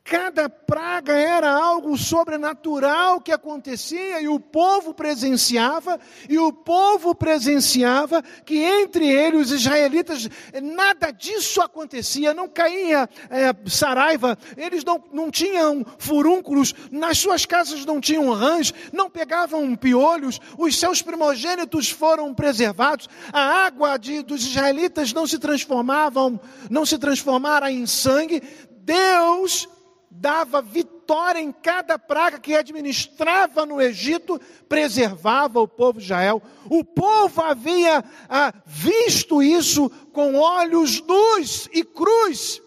Cada 0.08 0.48
praga 0.48 1.12
era 1.12 1.50
algo 1.50 1.94
sobrenatural 1.98 3.20
que 3.20 3.30
acontecia 3.30 4.22
e 4.22 4.26
o 4.26 4.40
povo 4.40 4.94
presenciava, 4.94 6.00
e 6.26 6.38
o 6.38 6.50
povo 6.50 7.14
presenciava 7.14 8.22
que 8.46 8.56
entre 8.56 9.06
eles, 9.06 9.48
os 9.48 9.60
israelitas, 9.60 10.26
nada 10.62 11.10
disso 11.10 11.60
acontecia, 11.60 12.32
não 12.32 12.48
caía 12.48 13.06
é, 13.28 13.54
saraiva, 13.68 14.38
eles 14.56 14.82
não, 14.82 15.04
não 15.12 15.30
tinham 15.30 15.84
furúnculos, 15.98 16.74
nas 16.90 17.18
suas 17.18 17.44
casas 17.44 17.84
não 17.84 18.00
tinham 18.00 18.32
rãs, 18.32 18.72
não 18.90 19.10
pegavam 19.10 19.76
piolhos, 19.76 20.40
os 20.56 20.78
seus 20.78 21.02
primogênitos 21.02 21.90
foram 21.90 22.32
preservados, 22.32 23.10
a 23.30 23.66
água 23.66 23.98
de, 23.98 24.22
dos 24.22 24.40
israelitas 24.46 25.12
não 25.12 25.26
se 25.26 25.38
transformavam, 25.38 26.40
não 26.70 26.86
se 26.86 26.96
transformara 26.96 27.70
em 27.70 27.84
sangue, 27.84 28.42
Deus 28.70 29.68
dava 30.10 30.62
vitória 30.62 31.40
em 31.40 31.52
cada 31.52 31.98
praga 31.98 32.38
que 32.38 32.54
administrava 32.54 33.64
no 33.66 33.80
Egito, 33.80 34.40
preservava 34.68 35.60
o 35.60 35.68
povo 35.68 35.98
de 35.98 36.06
Israel. 36.06 36.42
O 36.70 36.84
povo 36.84 37.40
havia 37.40 38.04
ah, 38.28 38.52
visto 38.66 39.42
isso 39.42 39.90
com 40.12 40.34
olhos 40.36 41.00
nus 41.02 41.68
e 41.72 41.84
cruz. 41.84 42.62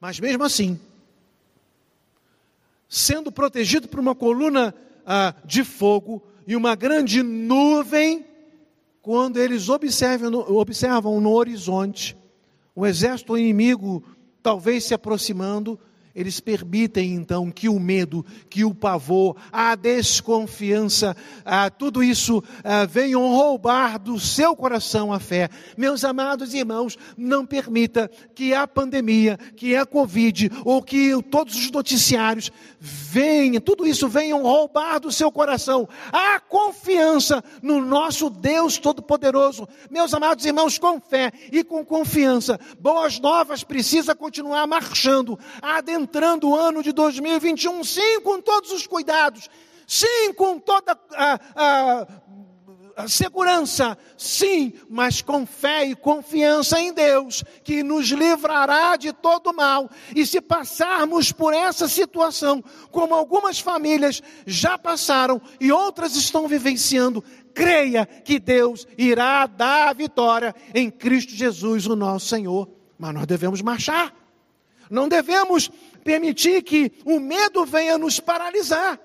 Mas 0.00 0.20
mesmo 0.20 0.44
assim, 0.44 0.80
sendo 2.88 3.32
protegido 3.32 3.88
por 3.88 4.00
uma 4.00 4.14
coluna 4.14 4.74
ah, 5.04 5.34
de 5.44 5.64
fogo 5.64 6.22
e 6.46 6.56
uma 6.56 6.74
grande 6.74 7.22
nuvem, 7.22 8.24
quando 9.02 9.38
eles 9.38 9.68
observam 9.68 10.34
observam 10.54 11.20
no 11.20 11.32
horizonte 11.32 12.16
o 12.74 12.86
exército 12.86 13.36
inimigo 13.36 14.04
talvez 14.42 14.84
se 14.84 14.94
aproximando, 14.94 15.78
eles 16.18 16.40
permitem 16.40 17.14
então 17.14 17.48
que 17.48 17.68
o 17.68 17.78
medo, 17.78 18.26
que 18.50 18.64
o 18.64 18.74
pavor, 18.74 19.36
a 19.52 19.76
desconfiança, 19.76 21.16
a, 21.44 21.70
tudo 21.70 22.02
isso 22.02 22.42
a, 22.64 22.84
venham 22.86 23.30
roubar 23.30 24.00
do 24.00 24.18
seu 24.18 24.56
coração 24.56 25.12
a 25.12 25.20
fé. 25.20 25.48
Meus 25.76 26.02
amados 26.02 26.54
irmãos, 26.54 26.98
não 27.16 27.46
permita 27.46 28.10
que 28.34 28.52
a 28.52 28.66
pandemia, 28.66 29.38
que 29.54 29.76
a 29.76 29.86
Covid, 29.86 30.50
ou 30.64 30.82
que 30.82 31.12
todos 31.30 31.54
os 31.54 31.70
noticiários 31.70 32.50
venham, 32.80 33.60
tudo 33.60 33.86
isso 33.86 34.08
venham 34.08 34.42
roubar 34.42 34.98
do 34.98 35.12
seu 35.12 35.30
coração 35.30 35.88
a 36.12 36.40
confiança 36.40 37.44
no 37.62 37.80
nosso 37.80 38.28
Deus 38.28 38.76
Todo-Poderoso. 38.76 39.68
Meus 39.88 40.12
amados 40.12 40.44
irmãos, 40.44 40.78
com 40.78 41.00
fé 41.00 41.30
e 41.52 41.62
com 41.62 41.84
confiança, 41.84 42.58
Boas 42.80 43.20
Novas 43.20 43.62
precisa 43.62 44.16
continuar 44.16 44.66
marchando, 44.66 45.38
adentrando 45.62 46.07
entrando 46.08 46.48
o 46.48 46.56
ano 46.56 46.82
de 46.82 46.90
2021, 46.90 47.84
sim, 47.84 48.20
com 48.22 48.40
todos 48.40 48.72
os 48.72 48.86
cuidados, 48.86 49.50
sim, 49.86 50.32
com 50.32 50.58
toda 50.58 50.98
a, 51.14 52.06
a, 52.96 53.06
segurança, 53.06 53.96
sim, 54.16 54.72
mas 54.88 55.20
com 55.20 55.46
fé 55.46 55.84
e 55.84 55.94
confiança 55.94 56.80
em 56.80 56.94
Deus, 56.94 57.44
que 57.62 57.82
nos 57.82 58.08
livrará 58.08 58.96
de 58.96 59.12
todo 59.12 59.52
mal. 59.52 59.90
E 60.16 60.24
se 60.24 60.40
passarmos 60.40 61.30
por 61.30 61.52
essa 61.52 61.86
situação, 61.86 62.64
como 62.90 63.14
algumas 63.14 63.60
famílias 63.60 64.22
já 64.46 64.78
passaram 64.78 65.40
e 65.60 65.70
outras 65.70 66.16
estão 66.16 66.48
vivenciando, 66.48 67.22
creia 67.52 68.06
que 68.06 68.38
Deus 68.38 68.86
irá 68.96 69.46
dar 69.46 69.88
a 69.88 69.92
vitória 69.92 70.54
em 70.74 70.90
Cristo 70.90 71.34
Jesus, 71.34 71.86
o 71.86 71.94
nosso 71.94 72.28
Senhor. 72.28 72.66
Mas 72.98 73.14
nós 73.14 73.26
devemos 73.26 73.60
marchar. 73.60 74.12
Não 74.90 75.08
devemos 75.08 75.70
permitir 76.08 76.62
que 76.62 76.90
o 77.04 77.20
medo 77.20 77.66
venha 77.66 77.98
nos 77.98 78.18
paralisar. 78.18 78.98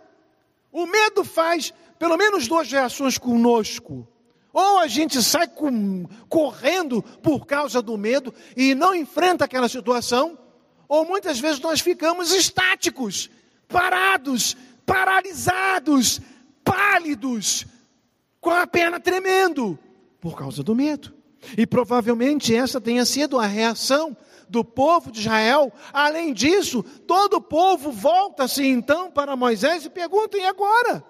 O 0.71 0.85
medo 0.85 1.25
faz 1.25 1.73
pelo 1.99 2.15
menos 2.15 2.47
duas 2.47 2.71
reações 2.71 3.17
conosco. 3.17 4.07
Ou 4.53 4.79
a 4.79 4.87
gente 4.87 5.21
sai 5.21 5.49
com, 5.49 6.05
correndo 6.29 7.03
por 7.21 7.45
causa 7.45 7.81
do 7.81 7.97
medo 7.97 8.33
e 8.55 8.73
não 8.73 8.95
enfrenta 8.95 9.43
aquela 9.43 9.67
situação, 9.67 10.39
ou 10.87 11.03
muitas 11.03 11.41
vezes 11.41 11.59
nós 11.59 11.81
ficamos 11.81 12.31
estáticos, 12.31 13.29
parados, 13.67 14.55
paralisados, 14.85 16.21
pálidos, 16.63 17.65
com 18.39 18.51
a 18.51 18.65
perna 18.65 18.97
tremendo, 18.97 19.77
por 20.21 20.37
causa 20.37 20.63
do 20.63 20.73
medo. 20.73 21.13
E 21.57 21.67
provavelmente 21.67 22.55
essa 22.55 22.79
tenha 22.79 23.03
sido 23.03 23.37
a 23.37 23.45
reação 23.45 24.15
do 24.49 24.63
povo 24.63 25.11
de 25.11 25.19
Israel. 25.19 25.71
Além 25.91 26.33
disso, 26.33 26.83
todo 27.05 27.35
o 27.35 27.41
povo 27.41 27.91
volta-se 27.91 28.65
então 28.65 29.11
para 29.11 29.35
Moisés 29.35 29.85
e 29.85 29.89
pergunta: 29.89 30.37
e 30.37 30.45
agora? 30.45 31.03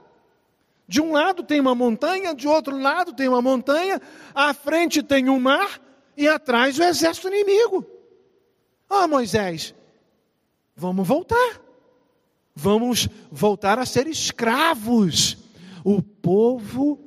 De 0.88 1.02
um 1.02 1.14
lado 1.14 1.44
tem 1.44 1.60
uma 1.60 1.74
montanha, 1.74 2.36
de 2.36 2.48
outro 2.48 2.78
lado 2.78 3.14
tem 3.14 3.28
uma 3.28 3.42
montanha, 3.42 4.02
à 4.36 4.54
frente 4.54 5.02
tem 5.02 5.30
um 5.30 5.40
mar 5.40 5.82
e 6.16 6.28
atrás 6.28 6.78
o 6.78 6.84
exército 6.84 7.30
inimigo. 7.30 7.86
Ah, 8.90 9.08
Moisés, 9.08 9.74
vamos 10.76 11.08
voltar. 11.08 11.62
Vamos 12.56 13.10
voltar 13.32 13.80
a 13.80 13.86
ser 13.86 14.08
escravos. 14.08 15.38
O 15.84 16.02
povo 16.02 17.00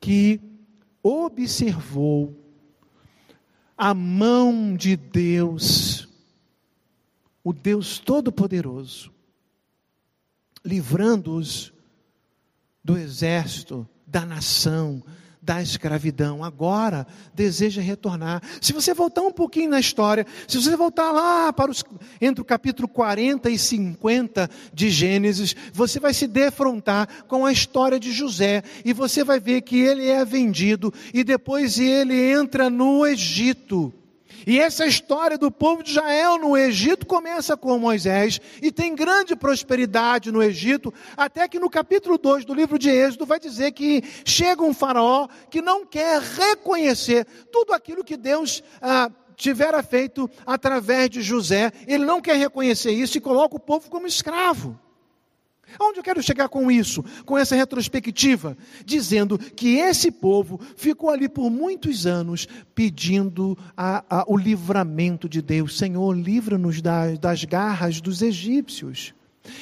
que 0.00 0.40
observou 1.02 2.43
a 3.76 3.92
mão 3.92 4.76
de 4.76 4.96
Deus, 4.96 6.08
o 7.42 7.52
Deus 7.52 7.98
Todo-Poderoso, 7.98 9.12
livrando-os 10.64 11.72
do 12.82 12.96
exército, 12.96 13.88
da 14.06 14.24
nação, 14.24 15.02
da 15.44 15.60
escravidão. 15.60 16.42
Agora 16.42 17.06
deseja 17.34 17.82
retornar. 17.82 18.42
Se 18.60 18.72
você 18.72 18.94
voltar 18.94 19.20
um 19.22 19.30
pouquinho 19.30 19.70
na 19.70 19.78
história, 19.78 20.26
se 20.48 20.60
você 20.60 20.74
voltar 20.76 21.12
lá 21.12 21.52
para 21.52 21.70
os, 21.70 21.84
entre 22.20 22.40
o 22.40 22.44
capítulo 22.44 22.88
40 22.88 23.50
e 23.50 23.58
50 23.58 24.50
de 24.72 24.90
Gênesis, 24.90 25.54
você 25.72 26.00
vai 26.00 26.14
se 26.14 26.26
defrontar 26.26 27.24
com 27.28 27.44
a 27.44 27.52
história 27.52 28.00
de 28.00 28.10
José 28.10 28.62
e 28.84 28.92
você 28.92 29.22
vai 29.22 29.38
ver 29.38 29.60
que 29.60 29.78
ele 29.78 30.08
é 30.08 30.24
vendido 30.24 30.92
e 31.12 31.22
depois 31.22 31.78
ele 31.78 32.14
entra 32.32 32.70
no 32.70 33.06
Egito. 33.06 33.92
E 34.46 34.60
essa 34.60 34.86
história 34.86 35.38
do 35.38 35.50
povo 35.50 35.82
de 35.82 35.90
Israel 35.90 36.38
no 36.38 36.56
Egito 36.56 37.06
começa 37.06 37.56
com 37.56 37.78
Moisés 37.78 38.40
e 38.60 38.70
tem 38.70 38.94
grande 38.94 39.34
prosperidade 39.34 40.30
no 40.30 40.42
Egito, 40.42 40.92
até 41.16 41.48
que 41.48 41.58
no 41.58 41.70
capítulo 41.70 42.18
2 42.18 42.44
do 42.44 42.54
livro 42.54 42.78
de 42.78 42.90
Êxodo 42.90 43.26
vai 43.26 43.40
dizer 43.40 43.72
que 43.72 44.02
chega 44.24 44.62
um 44.62 44.74
faraó 44.74 45.28
que 45.50 45.62
não 45.62 45.86
quer 45.86 46.20
reconhecer 46.20 47.26
tudo 47.50 47.72
aquilo 47.72 48.04
que 48.04 48.16
Deus 48.16 48.62
ah, 48.80 49.10
tivera 49.36 49.82
feito 49.82 50.30
através 50.46 51.10
de 51.10 51.22
José, 51.22 51.72
ele 51.86 52.04
não 52.04 52.20
quer 52.20 52.36
reconhecer 52.36 52.92
isso 52.92 53.18
e 53.18 53.20
coloca 53.20 53.56
o 53.56 53.60
povo 53.60 53.90
como 53.90 54.06
escravo. 54.06 54.78
Aonde 55.78 55.98
eu 55.98 56.02
quero 56.02 56.22
chegar 56.22 56.48
com 56.48 56.70
isso, 56.70 57.04
com 57.24 57.36
essa 57.36 57.54
retrospectiva? 57.54 58.56
Dizendo 58.84 59.38
que 59.38 59.76
esse 59.76 60.10
povo 60.10 60.60
ficou 60.76 61.10
ali 61.10 61.28
por 61.28 61.50
muitos 61.50 62.06
anos 62.06 62.46
pedindo 62.74 63.56
a, 63.76 64.04
a, 64.08 64.24
o 64.26 64.36
livramento 64.36 65.28
de 65.28 65.42
Deus. 65.42 65.76
Senhor, 65.76 66.12
livra-nos 66.16 66.80
das, 66.80 67.18
das 67.18 67.44
garras 67.44 68.00
dos 68.00 68.22
egípcios. 68.22 69.14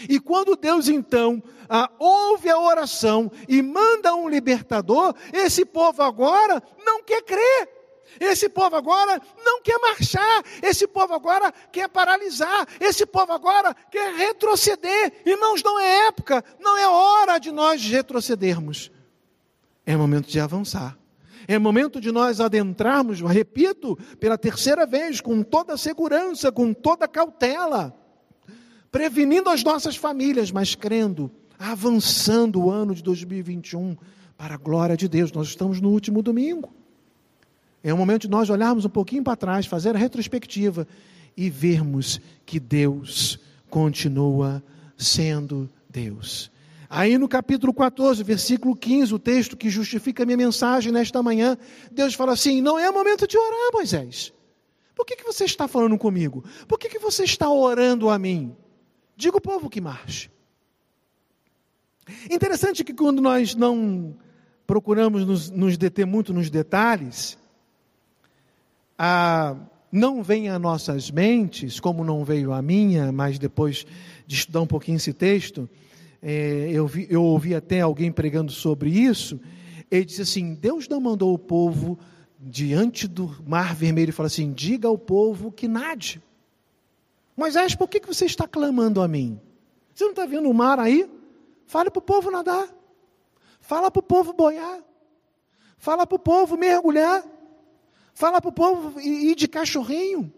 E 0.09 0.21
quando 0.21 0.57
Deus 0.57 0.89
então 0.89 1.43
ah, 1.69 1.91
ouve 1.99 2.49
a 2.49 2.59
oração 2.59 3.31
e 3.49 3.63
manda 3.63 4.15
um 4.15 4.29
libertador, 4.29 5.15
esse 5.33 5.65
povo 5.65 6.03
agora 6.03 6.63
não 6.85 7.03
quer 7.03 7.23
crer. 7.23 7.82
Esse 8.21 8.49
povo 8.49 8.77
agora 8.77 9.21
não 9.45 9.63
quer 9.63 9.79
marchar, 9.79 10.45
esse 10.63 10.87
povo 10.87 11.15
agora 11.15 11.53
quer 11.71 11.89
paralisar, 11.89 12.67
esse 12.81 13.07
povo 13.07 13.33
agora 13.33 13.75
quer 13.91 14.15
retroceder. 14.15 15.13
Irmãos, 15.25 15.63
não 15.63 15.79
é 15.79 16.07
época, 16.07 16.45
não 16.61 16.77
é 16.77 16.87
hora 16.89 17.39
de 17.39 17.51
nós 17.51 17.83
retrocedermos. 17.83 18.91
É 19.85 19.97
momento 19.97 20.29
de 20.29 20.39
avançar. 20.39 20.97
É 21.49 21.59
momento 21.59 22.01
de 22.01 22.13
nós 22.13 22.41
adentrarmos, 22.41 23.21
repito, 23.21 23.99
pela 24.21 24.39
terceira 24.39 24.87
vez, 24.87 25.21
com 25.21 25.43
toda 25.43 25.77
segurança, 25.77 26.53
com 26.53 26.73
toda 26.73 27.09
cautela, 27.09 27.93
prevenindo 28.93 29.51
as 29.51 29.65
nossas 29.65 29.97
famílias, 29.97 30.53
mas 30.53 30.75
crendo, 30.75 31.31
avançando 31.59 32.61
o 32.63 32.71
ano 32.71 32.95
de 32.95 33.03
2021 33.03 33.97
para 34.37 34.55
a 34.55 34.59
glória 34.59 34.97
de 34.97 35.09
Deus. 35.09 35.33
Nós 35.33 35.49
estamos 35.49 35.81
no 35.81 35.91
último 35.91 36.23
domingo. 36.23 36.73
É 37.83 37.93
o 37.93 37.97
momento 37.97 38.23
de 38.23 38.31
nós 38.31 38.49
olharmos 38.49 38.85
um 38.85 38.91
pouquinho 38.91 39.25
para 39.25 39.37
trás, 39.37 39.67
fazer 39.67 39.95
a 39.97 39.99
retrospectiva 39.99 40.87
e 41.37 41.51
vermos 41.51 42.21
que 42.47 42.61
Deus 42.61 43.39
continua 43.69 44.63
sendo 44.97 45.69
Deus. 45.89 46.51
Aí 46.89 47.17
no 47.17 47.27
capítulo 47.27 47.73
14, 47.73 48.23
versículo 48.23 48.77
15, 48.77 49.15
o 49.15 49.19
texto 49.19 49.57
que 49.57 49.71
justifica 49.71 50.23
a 50.23 50.27
minha 50.27 50.37
mensagem 50.37 50.93
nesta 50.93 51.23
manhã, 51.23 51.57
Deus 51.91 52.15
fala 52.15 52.33
assim: 52.33 52.61
não 52.61 52.79
é 52.79 52.91
momento 52.91 53.27
de 53.27 53.39
orar, 53.39 53.73
Moisés. 53.73 54.33
Por 54.95 55.07
que, 55.07 55.17
que 55.17 55.25
você 55.25 55.45
está 55.45 55.67
falando 55.67 55.97
comigo? 55.97 56.45
Por 56.69 56.79
que, 56.79 56.89
que 56.89 56.99
você 56.99 57.25
está 57.25 57.51
orando 57.51 58.11
a 58.11 58.19
mim? 58.19 58.55
Diga 59.17 59.39
o 59.39 59.41
povo 59.41 59.71
que 59.71 59.81
marche. 59.81 60.31
Interessante 62.31 62.85
que 62.85 62.93
quando 62.93 63.23
nós 63.23 63.55
não 63.55 64.15
procuramos 64.67 65.27
nos, 65.27 65.51
nos 65.51 65.77
deter 65.77 66.07
muito 66.07 66.33
nos 66.33 66.51
detalhes, 66.51 67.39
a, 69.05 69.57
não 69.91 70.23
vem 70.23 70.49
a 70.49 70.61
nossas 70.61 71.11
mentes, 71.11 71.81
como 71.81 72.05
não 72.05 72.25
veio 72.25 72.53
a 72.53 72.63
minha, 72.63 73.11
mas 73.11 73.37
depois 73.37 73.85
de 74.29 74.37
estudar 74.37 74.61
um 74.61 74.67
pouquinho 74.67 74.95
esse 74.95 75.13
texto, 75.13 75.69
é, 76.23 76.71
eu, 76.71 76.87
vi, 76.87 77.09
eu 77.11 77.21
ouvi 77.21 77.53
até 77.53 77.81
alguém 77.81 78.13
pregando 78.13 78.53
sobre 78.53 78.91
isso. 78.91 79.41
Ele 79.91 80.05
disse 80.05 80.23
assim: 80.23 80.55
Deus 80.55 80.89
não 80.89 81.01
mandou 81.01 81.35
o 81.35 81.39
povo 81.39 81.99
diante 82.39 83.09
do 83.09 83.37
mar 83.45 83.75
vermelho 83.75 84.11
e 84.11 84.13
falou 84.13 84.29
assim: 84.29 84.53
diga 84.53 84.87
ao 84.87 84.97
povo 84.97 85.51
que 85.51 85.67
nade. 85.67 86.23
Moisés, 87.37 87.75
por 87.75 87.89
que, 87.89 87.99
que 87.99 88.07
você 88.07 88.25
está 88.25 88.47
clamando 88.47 89.03
a 89.03 89.09
mim? 89.09 89.41
Você 89.93 90.05
não 90.05 90.13
está 90.13 90.27
vendo 90.27 90.49
o 90.49 90.55
mar 90.55 90.79
aí? 90.79 91.11
Fale 91.67 91.91
para 91.91 91.99
o 91.99 92.03
povo 92.03 92.31
nadar. 92.31 92.69
Fala 93.61 93.91
para 93.91 93.99
o 93.99 94.03
povo 94.05 94.33
boiar. 94.33 94.79
Fala 95.77 96.07
para 96.07 96.15
o 96.15 96.21
povo 96.21 96.57
mergulhar. 96.57 97.25
Fala 98.15 98.41
para 98.41 98.49
o 98.49 98.53
povo 98.53 99.01
ir 99.01 99.35
de 99.35 99.49
cachorrinho. 99.49 100.33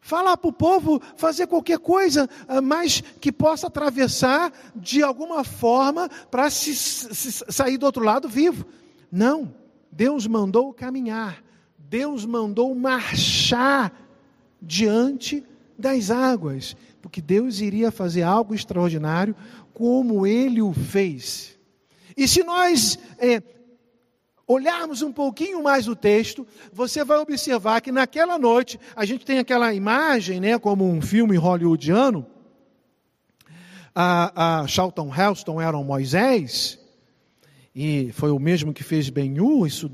Fala 0.00 0.36
para 0.36 0.50
o 0.50 0.52
povo 0.52 1.00
fazer 1.16 1.46
qualquer 1.46 1.78
coisa, 1.78 2.28
ah, 2.46 2.60
mas 2.60 3.00
que 3.00 3.32
possa 3.32 3.68
atravessar 3.68 4.52
de 4.76 5.02
alguma 5.02 5.42
forma 5.42 6.10
para 6.30 6.50
se, 6.50 6.74
se, 6.74 7.42
sair 7.48 7.78
do 7.78 7.86
outro 7.86 8.04
lado 8.04 8.28
vivo. 8.28 8.66
Não, 9.10 9.54
Deus 9.90 10.26
mandou 10.26 10.74
caminhar, 10.74 11.42
Deus 11.78 12.26
mandou 12.26 12.74
marchar 12.74 13.92
diante 14.60 15.42
das 15.78 16.10
águas, 16.10 16.76
porque 17.00 17.22
Deus 17.22 17.60
iria 17.60 17.90
fazer 17.90 18.24
algo 18.24 18.54
extraordinário, 18.54 19.34
como 19.72 20.26
Ele 20.26 20.60
o 20.60 20.74
fez. 20.74 21.58
E 22.14 22.28
se 22.28 22.44
nós 22.44 22.98
é, 23.18 23.42
olharmos 24.46 25.02
um 25.02 25.12
pouquinho 25.12 25.62
mais 25.62 25.88
o 25.88 25.96
texto, 25.96 26.46
você 26.72 27.04
vai 27.04 27.18
observar 27.18 27.80
que 27.80 27.90
naquela 27.90 28.38
noite, 28.38 28.78
a 28.94 29.04
gente 29.04 29.24
tem 29.24 29.38
aquela 29.38 29.72
imagem, 29.72 30.40
né, 30.40 30.58
como 30.58 30.88
um 30.88 31.00
filme 31.00 31.36
hollywoodiano, 31.36 32.26
a, 33.94 34.62
a 34.62 34.66
Charlton 34.66 35.10
Heston 35.14 35.60
era 35.60 35.76
um 35.78 35.84
Moisés, 35.84 36.78
e 37.74 38.10
foi 38.12 38.30
o 38.30 38.38
mesmo 38.38 38.72
que 38.72 38.82
fez 38.82 39.08
Ben-Hur, 39.08 39.66
isso 39.66 39.90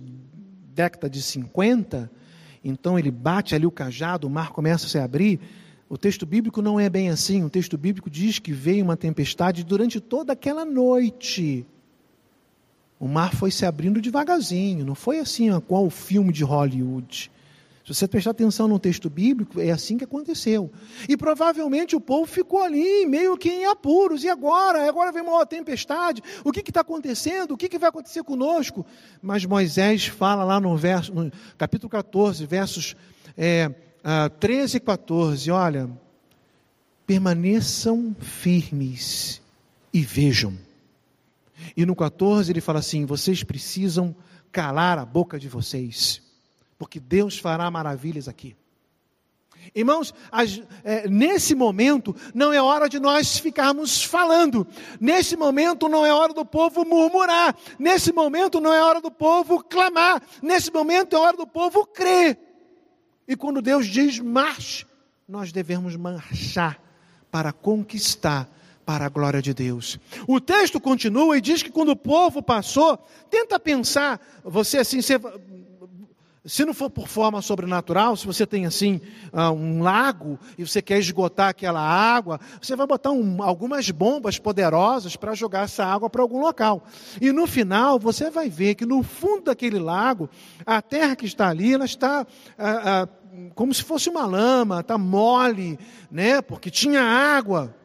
década 0.74 1.08
de 1.08 1.22
50, 1.22 2.10
então 2.64 2.98
ele 2.98 3.10
bate 3.10 3.54
ali 3.54 3.66
o 3.66 3.70
cajado, 3.70 4.26
o 4.26 4.30
mar 4.30 4.50
começa 4.50 4.86
a 4.86 4.88
se 4.88 4.98
abrir, 4.98 5.40
o 5.88 5.98
texto 5.98 6.24
bíblico 6.24 6.62
não 6.62 6.78
é 6.78 6.88
bem 6.88 7.08
assim, 7.08 7.42
o 7.42 7.50
texto 7.50 7.76
bíblico 7.76 8.08
diz 8.08 8.38
que 8.38 8.52
veio 8.52 8.84
uma 8.84 8.96
tempestade 8.96 9.64
durante 9.64 10.00
toda 10.00 10.32
aquela 10.32 10.64
noite, 10.64 11.66
O 13.00 13.08
mar 13.08 13.34
foi 13.34 13.50
se 13.50 13.64
abrindo 13.64 13.98
devagarzinho, 13.98 14.84
não 14.84 14.94
foi 14.94 15.18
assim 15.18 15.50
ó, 15.50 15.58
qual 15.58 15.86
o 15.86 15.90
filme 15.90 16.30
de 16.34 16.44
Hollywood. 16.44 17.32
Se 17.82 17.94
você 17.94 18.06
prestar 18.06 18.32
atenção 18.32 18.68
no 18.68 18.78
texto 18.78 19.08
bíblico, 19.08 19.58
é 19.58 19.70
assim 19.70 19.96
que 19.96 20.04
aconteceu. 20.04 20.70
E 21.08 21.16
provavelmente 21.16 21.96
o 21.96 22.00
povo 22.00 22.26
ficou 22.26 22.62
ali, 22.62 23.06
meio 23.06 23.38
que 23.38 23.48
em 23.48 23.64
apuros. 23.64 24.22
E 24.22 24.28
agora? 24.28 24.86
Agora 24.86 25.10
vem 25.10 25.22
uma 25.22 25.46
tempestade. 25.46 26.22
O 26.44 26.52
que 26.52 26.60
está 26.60 26.82
acontecendo? 26.82 27.52
O 27.52 27.56
que, 27.56 27.70
que, 27.70 27.78
vai 27.78 27.88
acontecer 27.88 28.22
conosco? 28.22 28.84
Mas 29.20 29.46
Moisés 29.46 30.06
fala 30.06 30.44
lá 30.44 30.60
no, 30.60 30.76
verso, 30.76 31.12
no 31.12 31.32
capítulo 31.56 31.90
14, 31.90 32.44
versos 32.44 32.94
é, 33.36 33.70
13 34.38 34.76
e 34.76 34.80
14: 34.80 35.50
olha, 35.50 35.90
permaneçam 37.06 38.14
firmes 38.20 39.40
e 39.92 40.02
vejam. 40.02 40.69
E 41.76 41.86
no 41.86 41.94
14 41.94 42.50
ele 42.50 42.60
fala 42.60 42.78
assim: 42.78 43.04
vocês 43.04 43.42
precisam 43.42 44.14
calar 44.52 44.98
a 44.98 45.04
boca 45.04 45.38
de 45.38 45.48
vocês 45.48 46.22
porque 46.80 46.98
Deus 46.98 47.38
fará 47.38 47.70
maravilhas 47.70 48.26
aqui. 48.26 48.56
Irmãos, 49.74 50.14
as, 50.32 50.62
é, 50.82 51.06
nesse 51.06 51.54
momento 51.54 52.16
não 52.34 52.54
é 52.54 52.62
hora 52.62 52.88
de 52.88 52.98
nós 52.98 53.36
ficarmos 53.36 54.02
falando, 54.02 54.66
nesse 54.98 55.36
momento 55.36 55.90
não 55.90 56.06
é 56.06 56.14
hora 56.14 56.32
do 56.32 56.42
povo 56.42 56.82
murmurar, 56.86 57.54
nesse 57.78 58.14
momento 58.14 58.62
não 58.62 58.72
é 58.72 58.82
hora 58.82 58.98
do 58.98 59.10
povo 59.10 59.62
clamar, 59.62 60.22
nesse 60.40 60.72
momento 60.72 61.14
é 61.14 61.18
hora 61.18 61.36
do 61.36 61.46
povo 61.46 61.84
crer. 61.84 62.38
E 63.28 63.36
quando 63.36 63.60
Deus 63.60 63.86
diz 63.86 64.18
marche, 64.18 64.86
nós 65.28 65.52
devemos 65.52 65.94
marchar 65.96 66.82
para 67.30 67.52
conquistar 67.52 68.48
para 68.90 69.07
a 69.07 69.09
glória 69.09 69.40
de 69.40 69.55
Deus. 69.55 70.00
O 70.26 70.40
texto 70.40 70.81
continua 70.81 71.38
e 71.38 71.40
diz 71.40 71.62
que 71.62 71.70
quando 71.70 71.90
o 71.90 71.96
povo 71.96 72.42
passou, 72.42 72.98
tenta 73.31 73.57
pensar, 73.57 74.20
você 74.42 74.79
assim, 74.79 75.00
você, 75.00 75.16
se 76.44 76.64
não 76.64 76.74
for 76.74 76.90
por 76.90 77.07
forma 77.07 77.40
sobrenatural, 77.40 78.16
se 78.16 78.26
você 78.26 78.44
tem 78.44 78.66
assim 78.66 79.00
ah, 79.33 79.53
um 79.53 79.81
lago 79.81 80.40
e 80.59 80.66
você 80.66 80.83
quer 80.83 80.98
esgotar 80.98 81.50
aquela 81.50 81.81
água, 81.81 82.40
você 82.61 82.74
vai 82.74 82.85
botar 82.85 83.12
um, 83.12 83.40
algumas 83.44 83.88
bombas 83.92 84.40
poderosas 84.40 85.14
para 85.14 85.37
jogar 85.37 85.66
essa 85.66 85.85
água 85.85 86.11
para 86.11 86.22
algum 86.22 86.40
local. 86.40 86.83
E 87.20 87.31
no 87.31 87.46
final 87.46 87.96
você 87.96 88.29
vai 88.29 88.48
ver 88.48 88.74
que 88.74 88.85
no 88.85 89.05
fundo 89.05 89.44
daquele 89.44 89.79
lago, 89.79 90.29
a 90.66 90.83
terra 90.83 91.14
que 91.14 91.26
está 91.26 91.48
ali, 91.48 91.74
ela 91.74 91.85
está 91.85 92.26
ah, 92.59 93.07
ah, 93.07 93.09
como 93.55 93.72
se 93.72 93.85
fosse 93.85 94.09
uma 94.09 94.26
lama, 94.26 94.81
está 94.81 94.98
mole, 94.98 95.79
né? 96.11 96.42
Porque 96.42 96.70
tinha 96.70 97.03
água. 97.03 97.79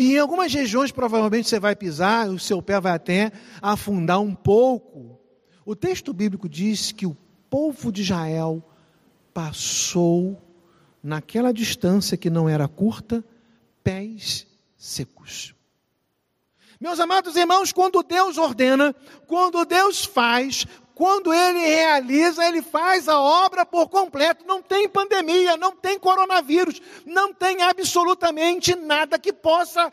E 0.00 0.14
em 0.14 0.18
algumas 0.18 0.50
regiões 0.54 0.90
provavelmente 0.90 1.46
você 1.46 1.60
vai 1.60 1.76
pisar, 1.76 2.30
o 2.30 2.38
seu 2.38 2.62
pé 2.62 2.80
vai 2.80 2.92
até 2.92 3.30
afundar 3.60 4.18
um 4.18 4.34
pouco. 4.34 5.20
O 5.62 5.76
texto 5.76 6.14
bíblico 6.14 6.48
diz 6.48 6.90
que 6.90 7.04
o 7.04 7.14
povo 7.50 7.92
de 7.92 8.00
Israel 8.00 8.66
passou, 9.34 10.40
naquela 11.02 11.52
distância 11.52 12.16
que 12.16 12.30
não 12.30 12.48
era 12.48 12.66
curta, 12.66 13.22
pés 13.84 14.46
secos. 14.74 15.54
Meus 16.80 16.98
amados 16.98 17.36
irmãos, 17.36 17.70
quando 17.70 18.02
Deus 18.02 18.38
ordena, 18.38 18.96
quando 19.26 19.66
Deus 19.66 20.02
faz, 20.02 20.66
quando 21.00 21.32
Ele 21.32 21.60
realiza, 21.60 22.44
Ele 22.44 22.60
faz 22.60 23.08
a 23.08 23.18
obra 23.18 23.64
por 23.64 23.88
completo. 23.88 24.44
Não 24.46 24.60
tem 24.60 24.86
pandemia, 24.86 25.56
não 25.56 25.74
tem 25.74 25.98
coronavírus, 25.98 26.78
não 27.06 27.32
tem 27.32 27.62
absolutamente 27.62 28.74
nada 28.76 29.18
que 29.18 29.32
possa 29.32 29.90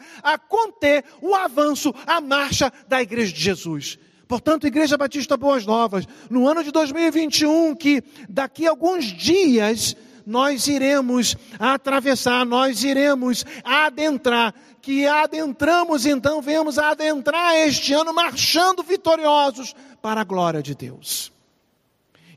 conter 0.50 1.06
o 1.22 1.34
avanço, 1.34 1.96
a 2.06 2.20
marcha 2.20 2.74
da 2.90 3.02
Igreja 3.02 3.32
de 3.32 3.40
Jesus. 3.40 3.98
Portanto, 4.28 4.68
Igreja 4.68 4.98
Batista 4.98 5.38
Boas 5.38 5.66
Novas, 5.66 6.06
no 6.30 6.46
ano 6.46 6.62
de 6.62 6.74
2021, 6.74 7.74
que 7.74 8.04
daqui 8.28 8.68
a 8.68 8.72
alguns 8.72 9.06
dias 9.06 9.96
nós 10.26 10.68
iremos 10.68 11.38
atravessar, 11.58 12.46
nós 12.46 12.84
iremos 12.84 13.46
adentrar, 13.64 14.54
que 14.88 15.06
adentramos 15.06 16.06
então, 16.06 16.42
vemos 16.42 16.80
adentrar 16.80 17.54
este 17.56 17.92
ano 17.92 18.14
marchando 18.14 18.82
vitoriosos 18.82 19.76
para 20.02 20.22
a 20.22 20.24
glória 20.24 20.64
de 20.64 20.74
Deus. 20.74 21.30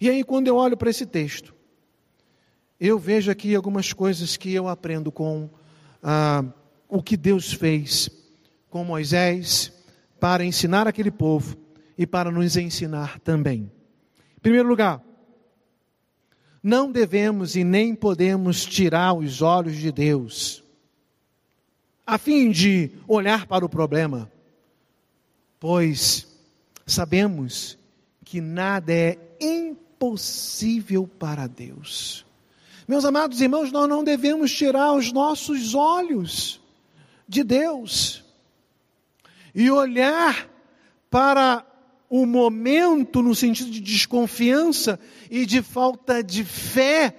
E 0.00 0.10
aí, 0.10 0.24
quando 0.24 0.48
eu 0.48 0.56
olho 0.56 0.76
para 0.76 0.90
esse 0.90 1.06
texto, 1.06 1.54
eu 2.80 2.98
vejo 2.98 3.30
aqui 3.30 3.54
algumas 3.54 3.92
coisas 3.92 4.36
que 4.36 4.52
eu 4.52 4.66
aprendo 4.66 5.12
com 5.12 5.48
ah, 6.02 6.44
o 6.88 7.00
que 7.00 7.16
Deus 7.16 7.52
fez 7.52 8.10
com 8.68 8.82
Moisés 8.82 9.72
para 10.18 10.44
ensinar 10.44 10.88
aquele 10.88 11.12
povo 11.12 11.56
e 11.96 12.04
para 12.04 12.32
nos 12.32 12.56
ensinar 12.56 13.20
também. 13.20 13.70
Em 14.36 14.40
primeiro 14.40 14.68
lugar, 14.68 15.00
não 16.60 16.90
devemos 16.90 17.54
e 17.54 17.62
nem 17.62 17.94
podemos 17.94 18.66
tirar 18.66 19.12
os 19.12 19.40
olhos 19.40 19.76
de 19.76 19.92
Deus, 19.92 20.64
a 22.10 22.18
fim 22.18 22.50
de 22.50 22.90
olhar 23.06 23.46
para 23.46 23.64
o 23.64 23.68
problema, 23.68 24.28
pois 25.60 26.26
sabemos 26.84 27.78
que 28.24 28.40
nada 28.40 28.92
é 28.92 29.16
impossível 29.40 31.06
para 31.06 31.46
Deus. 31.46 32.26
Meus 32.88 33.04
amados 33.04 33.40
irmãos, 33.40 33.70
nós 33.70 33.88
não 33.88 34.02
devemos 34.02 34.52
tirar 34.52 34.92
os 34.92 35.12
nossos 35.12 35.72
olhos 35.72 36.60
de 37.28 37.44
Deus 37.44 38.24
e 39.54 39.70
olhar 39.70 40.50
para 41.08 41.64
o 42.08 42.26
momento 42.26 43.22
no 43.22 43.36
sentido 43.36 43.70
de 43.70 43.80
desconfiança 43.80 44.98
e 45.30 45.46
de 45.46 45.62
falta 45.62 46.24
de 46.24 46.42
fé, 46.44 47.14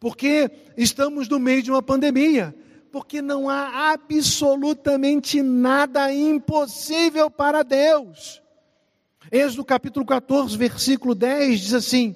porque 0.00 0.50
estamos 0.78 1.28
no 1.28 1.38
meio 1.38 1.62
de 1.62 1.70
uma 1.70 1.82
pandemia, 1.82 2.54
porque 2.94 3.20
não 3.20 3.50
há 3.50 3.90
absolutamente 3.90 5.42
nada 5.42 6.14
impossível 6.14 7.28
para 7.28 7.64
Deus. 7.64 8.40
Êxodo 9.32 9.64
capítulo 9.64 10.06
14, 10.06 10.56
versículo 10.56 11.12
10 11.12 11.58
diz 11.58 11.74
assim: 11.74 12.14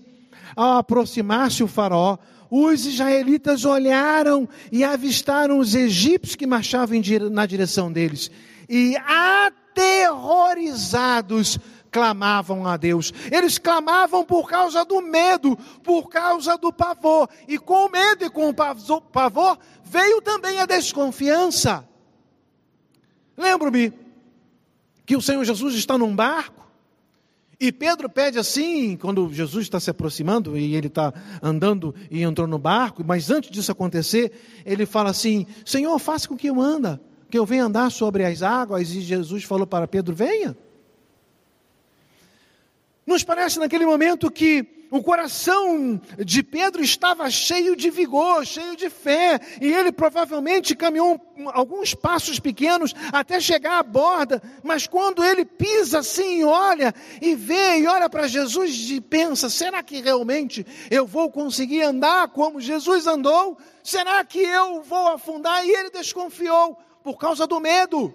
Ao 0.54 0.78
aproximar-se 0.78 1.64
o 1.64 1.66
faraó, 1.66 2.16
os 2.48 2.86
israelitas 2.86 3.64
olharam 3.64 4.48
e 4.70 4.84
avistaram 4.84 5.58
os 5.58 5.74
egípcios 5.74 6.36
que 6.36 6.46
marchavam 6.46 7.00
na 7.28 7.44
direção 7.44 7.90
deles. 7.90 8.30
E 8.68 8.96
aterrorizados, 9.74 11.58
clamavam 11.98 12.64
a 12.64 12.76
Deus. 12.76 13.12
Eles 13.30 13.58
clamavam 13.58 14.24
por 14.24 14.48
causa 14.48 14.84
do 14.84 15.02
medo, 15.02 15.56
por 15.82 16.08
causa 16.08 16.56
do 16.56 16.72
pavor. 16.72 17.28
E 17.48 17.58
com 17.58 17.86
o 17.86 17.90
medo 17.90 18.24
e 18.24 18.30
com 18.30 18.48
o 18.48 18.54
pavor 18.54 19.58
veio 19.84 20.22
também 20.22 20.60
a 20.60 20.66
desconfiança. 20.66 21.86
Lembro-me 23.36 23.92
que 25.04 25.16
o 25.16 25.22
Senhor 25.22 25.44
Jesus 25.44 25.74
está 25.74 25.98
num 25.98 26.14
barco. 26.14 26.56
E 27.60 27.72
Pedro 27.72 28.08
pede 28.08 28.38
assim, 28.38 28.96
quando 28.96 29.32
Jesus 29.32 29.64
está 29.64 29.80
se 29.80 29.90
aproximando 29.90 30.56
e 30.56 30.76
ele 30.76 30.86
está 30.86 31.12
andando 31.42 31.92
e 32.08 32.22
entrou 32.22 32.46
no 32.46 32.58
barco, 32.58 33.02
mas 33.04 33.28
antes 33.28 33.50
disso 33.50 33.72
acontecer, 33.72 34.30
ele 34.64 34.86
fala 34.86 35.10
assim: 35.10 35.44
Senhor, 35.64 35.98
faça 35.98 36.28
com 36.28 36.36
que 36.36 36.46
eu 36.46 36.60
anda 36.60 37.00
que 37.30 37.38
eu 37.38 37.44
venha 37.44 37.64
andar 37.64 37.90
sobre 37.90 38.24
as 38.24 38.42
águas, 38.42 38.90
e 38.90 39.00
Jesus 39.00 39.44
falou 39.44 39.66
para 39.66 39.86
Pedro: 39.86 40.14
venha. 40.14 40.56
Nos 43.08 43.24
parece 43.24 43.58
naquele 43.58 43.86
momento 43.86 44.30
que 44.30 44.84
o 44.90 45.02
coração 45.02 45.98
de 46.18 46.42
Pedro 46.42 46.82
estava 46.82 47.30
cheio 47.30 47.74
de 47.74 47.88
vigor, 47.88 48.44
cheio 48.44 48.76
de 48.76 48.90
fé, 48.90 49.40
e 49.62 49.72
ele 49.72 49.90
provavelmente 49.90 50.76
caminhou 50.76 51.18
alguns 51.54 51.94
passos 51.94 52.38
pequenos 52.38 52.92
até 53.10 53.40
chegar 53.40 53.78
à 53.78 53.82
borda, 53.82 54.42
mas 54.62 54.86
quando 54.86 55.24
ele 55.24 55.46
pisa 55.46 56.00
assim, 56.00 56.44
olha 56.44 56.94
e 57.22 57.34
vê 57.34 57.78
e 57.78 57.86
olha 57.86 58.10
para 58.10 58.28
Jesus 58.28 58.90
e 58.90 59.00
pensa: 59.00 59.48
será 59.48 59.82
que 59.82 60.02
realmente 60.02 60.66
eu 60.90 61.06
vou 61.06 61.30
conseguir 61.30 61.80
andar 61.80 62.28
como 62.28 62.60
Jesus 62.60 63.06
andou? 63.06 63.56
Será 63.82 64.22
que 64.22 64.40
eu 64.40 64.82
vou 64.82 65.08
afundar? 65.08 65.64
E 65.66 65.70
ele 65.70 65.88
desconfiou 65.88 66.76
por 67.02 67.16
causa 67.16 67.46
do 67.46 67.58
medo, 67.58 68.14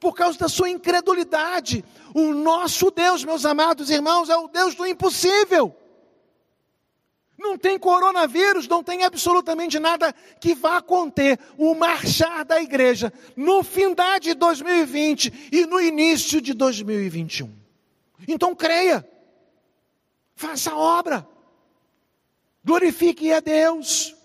por 0.00 0.14
causa 0.14 0.38
da 0.38 0.48
sua 0.48 0.70
incredulidade. 0.70 1.84
O 2.14 2.32
nosso 2.32 2.90
Deus, 2.90 3.24
meus 3.24 3.44
amados 3.44 3.90
irmãos, 3.90 4.28
é 4.28 4.36
o 4.36 4.48
Deus 4.48 4.74
do 4.74 4.86
impossível. 4.86 5.74
Não 7.38 7.56
tem 7.56 7.78
coronavírus, 7.78 8.66
não 8.66 8.82
tem 8.82 9.04
absolutamente 9.04 9.78
nada 9.78 10.12
que 10.40 10.56
vá 10.56 10.82
conter 10.82 11.38
o 11.56 11.72
marchar 11.72 12.44
da 12.44 12.60
igreja 12.60 13.12
no 13.36 13.62
findar 13.62 14.18
de 14.18 14.34
2020 14.34 15.50
e 15.52 15.64
no 15.64 15.80
início 15.80 16.40
de 16.40 16.52
2021. 16.52 17.48
Então 18.26 18.56
creia, 18.56 19.08
faça 20.34 20.72
a 20.72 20.76
obra, 20.76 21.26
glorifique 22.64 23.32
a 23.32 23.38
Deus 23.38 24.16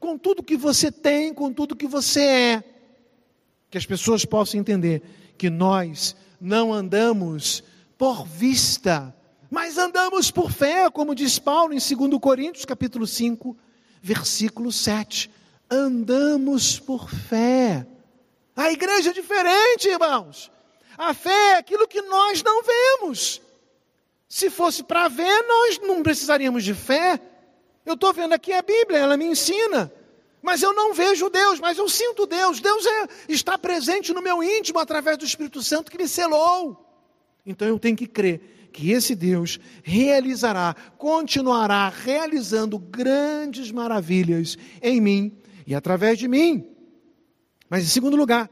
com 0.00 0.16
tudo 0.16 0.42
que 0.42 0.56
você 0.56 0.90
tem, 0.90 1.34
com 1.34 1.52
tudo 1.52 1.76
que 1.76 1.86
você 1.86 2.22
é 2.22 2.73
que 3.74 3.78
as 3.78 3.84
pessoas 3.84 4.24
possam 4.24 4.60
entender 4.60 5.02
que 5.36 5.50
nós 5.50 6.14
não 6.40 6.72
andamos 6.72 7.64
por 7.98 8.24
vista, 8.24 9.12
mas 9.50 9.76
andamos 9.76 10.30
por 10.30 10.52
fé, 10.52 10.88
como 10.88 11.12
diz 11.12 11.40
Paulo 11.40 11.74
em 11.74 11.78
2 11.78 12.20
Coríntios, 12.20 12.64
capítulo 12.64 13.04
5, 13.04 13.56
versículo 14.00 14.70
7. 14.70 15.28
Andamos 15.68 16.78
por 16.78 17.10
fé. 17.10 17.84
A 18.54 18.70
igreja 18.70 19.10
é 19.10 19.12
diferente, 19.12 19.88
irmãos. 19.88 20.52
A 20.96 21.12
fé 21.12 21.54
é 21.54 21.56
aquilo 21.56 21.88
que 21.88 22.00
nós 22.00 22.44
não 22.44 22.62
vemos. 22.62 23.42
Se 24.28 24.50
fosse 24.50 24.84
para 24.84 25.08
ver, 25.08 25.42
nós 25.48 25.80
não 25.80 26.00
precisaríamos 26.00 26.62
de 26.62 26.74
fé. 26.74 27.20
Eu 27.84 27.94
estou 27.94 28.12
vendo 28.12 28.34
aqui 28.34 28.52
a 28.52 28.62
Bíblia, 28.62 29.00
ela 29.00 29.16
me 29.16 29.24
ensina. 29.24 29.92
Mas 30.44 30.62
eu 30.62 30.74
não 30.74 30.92
vejo 30.92 31.30
Deus, 31.30 31.58
mas 31.58 31.78
eu 31.78 31.88
sinto 31.88 32.26
Deus. 32.26 32.60
Deus 32.60 32.84
é, 32.84 33.08
está 33.30 33.56
presente 33.56 34.12
no 34.12 34.20
meu 34.20 34.42
íntimo 34.42 34.78
através 34.78 35.16
do 35.16 35.24
Espírito 35.24 35.62
Santo 35.62 35.90
que 35.90 35.96
me 35.96 36.06
selou. 36.06 36.86
Então 37.46 37.66
eu 37.66 37.78
tenho 37.78 37.96
que 37.96 38.06
crer 38.06 38.68
que 38.70 38.90
esse 38.90 39.14
Deus 39.14 39.58
realizará, 39.82 40.76
continuará 40.98 41.88
realizando 41.88 42.78
grandes 42.78 43.70
maravilhas 43.70 44.58
em 44.82 45.00
mim 45.00 45.34
e 45.66 45.74
através 45.74 46.18
de 46.18 46.28
mim. 46.28 46.68
Mas 47.70 47.84
em 47.84 47.88
segundo 47.88 48.14
lugar, 48.14 48.50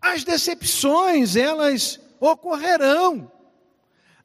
as 0.00 0.24
decepções, 0.24 1.36
elas 1.36 2.00
ocorrerão. 2.18 3.30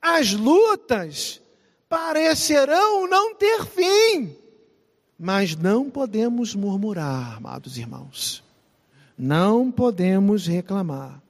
As 0.02 0.32
lutas 0.32 1.42
parecerão 1.90 3.08
não 3.08 3.36
ter 3.36 3.66
fim. 3.66 4.39
Mas 5.20 5.54
não 5.54 5.90
podemos 5.90 6.56
murmurar, 6.56 7.36
amados 7.36 7.78
irmãos. 7.78 8.42
Não 9.18 9.70
podemos 9.70 10.48
reclamar. 10.48 11.22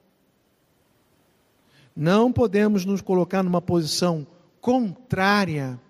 Não 1.96 2.30
podemos 2.30 2.84
nos 2.84 3.00
colocar 3.00 3.42
numa 3.42 3.60
posição 3.60 4.24
contrária 4.60 5.80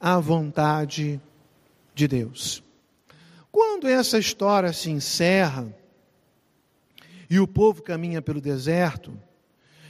à 0.00 0.18
vontade 0.18 1.20
de 1.94 2.08
Deus. 2.08 2.64
Quando 3.52 3.86
essa 3.86 4.18
história 4.18 4.72
se 4.72 4.90
encerra 4.90 5.72
e 7.30 7.38
o 7.38 7.46
povo 7.46 7.80
caminha 7.80 8.20
pelo 8.20 8.40
deserto, 8.40 9.16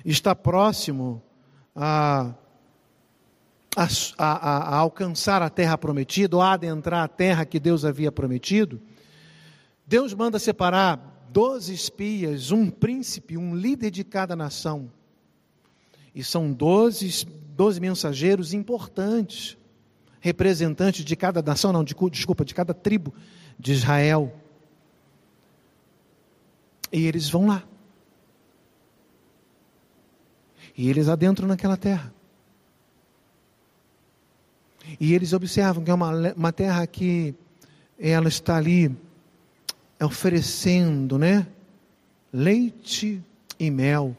está 0.04 0.34
próximo 0.34 1.22
a 1.74 2.34
a, 3.76 3.86
a, 4.16 4.56
a, 4.56 4.76
alcançar 4.76 5.42
a 5.42 5.50
terra 5.50 5.76
prometida, 5.76 6.34
ou 6.34 6.42
a 6.42 6.54
adentrar 6.54 7.04
a 7.04 7.08
terra 7.08 7.44
que 7.44 7.60
Deus 7.60 7.84
havia 7.84 8.10
prometido, 8.10 8.80
Deus 9.86 10.14
manda 10.14 10.38
separar 10.38 11.28
doze 11.30 11.74
espias, 11.74 12.50
um 12.50 12.70
príncipe, 12.70 13.36
um 13.36 13.54
líder 13.54 13.90
de 13.90 14.02
cada 14.02 14.34
nação. 14.34 14.90
E 16.14 16.24
são 16.24 16.50
doze, 16.50 17.26
doze 17.54 17.78
mensageiros 17.78 18.54
importantes, 18.54 19.58
representantes 20.18 21.04
de 21.04 21.14
cada 21.14 21.42
nação, 21.42 21.72
não, 21.72 21.84
de, 21.84 21.94
desculpa, 22.10 22.44
de 22.44 22.54
cada 22.54 22.72
tribo 22.72 23.12
de 23.58 23.72
Israel. 23.72 24.34
E 26.90 27.06
eles 27.06 27.28
vão 27.28 27.46
lá. 27.46 27.62
E 30.74 30.88
eles 30.88 31.08
adentram 31.08 31.46
naquela 31.46 31.76
terra. 31.76 32.15
E 34.98 35.14
eles 35.14 35.32
observam 35.32 35.82
que 35.84 35.90
é 35.90 35.94
uma, 35.94 36.32
uma 36.32 36.52
terra 36.52 36.86
que 36.86 37.34
ela 37.98 38.28
está 38.28 38.56
ali 38.56 38.94
oferecendo, 40.02 41.18
né? 41.18 41.46
Leite 42.32 43.22
e 43.58 43.70
mel. 43.70 44.16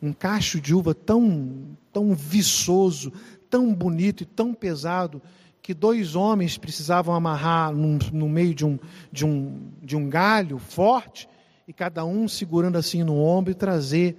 Um 0.00 0.12
cacho 0.12 0.60
de 0.60 0.74
uva 0.74 0.94
tão, 0.94 1.76
tão 1.92 2.14
viçoso, 2.14 3.12
tão 3.50 3.74
bonito 3.74 4.22
e 4.22 4.26
tão 4.26 4.54
pesado, 4.54 5.20
que 5.60 5.74
dois 5.74 6.14
homens 6.14 6.56
precisavam 6.56 7.14
amarrar 7.14 7.74
num, 7.74 7.98
no 8.12 8.28
meio 8.28 8.54
de 8.54 8.64
um, 8.64 8.78
de, 9.12 9.26
um, 9.26 9.68
de 9.82 9.96
um 9.96 10.08
galho 10.08 10.58
forte, 10.58 11.28
e 11.66 11.72
cada 11.72 12.04
um 12.04 12.26
segurando 12.26 12.78
assim 12.78 13.02
no 13.02 13.18
ombro 13.18 13.50
e 13.50 13.54
trazer 13.54 14.16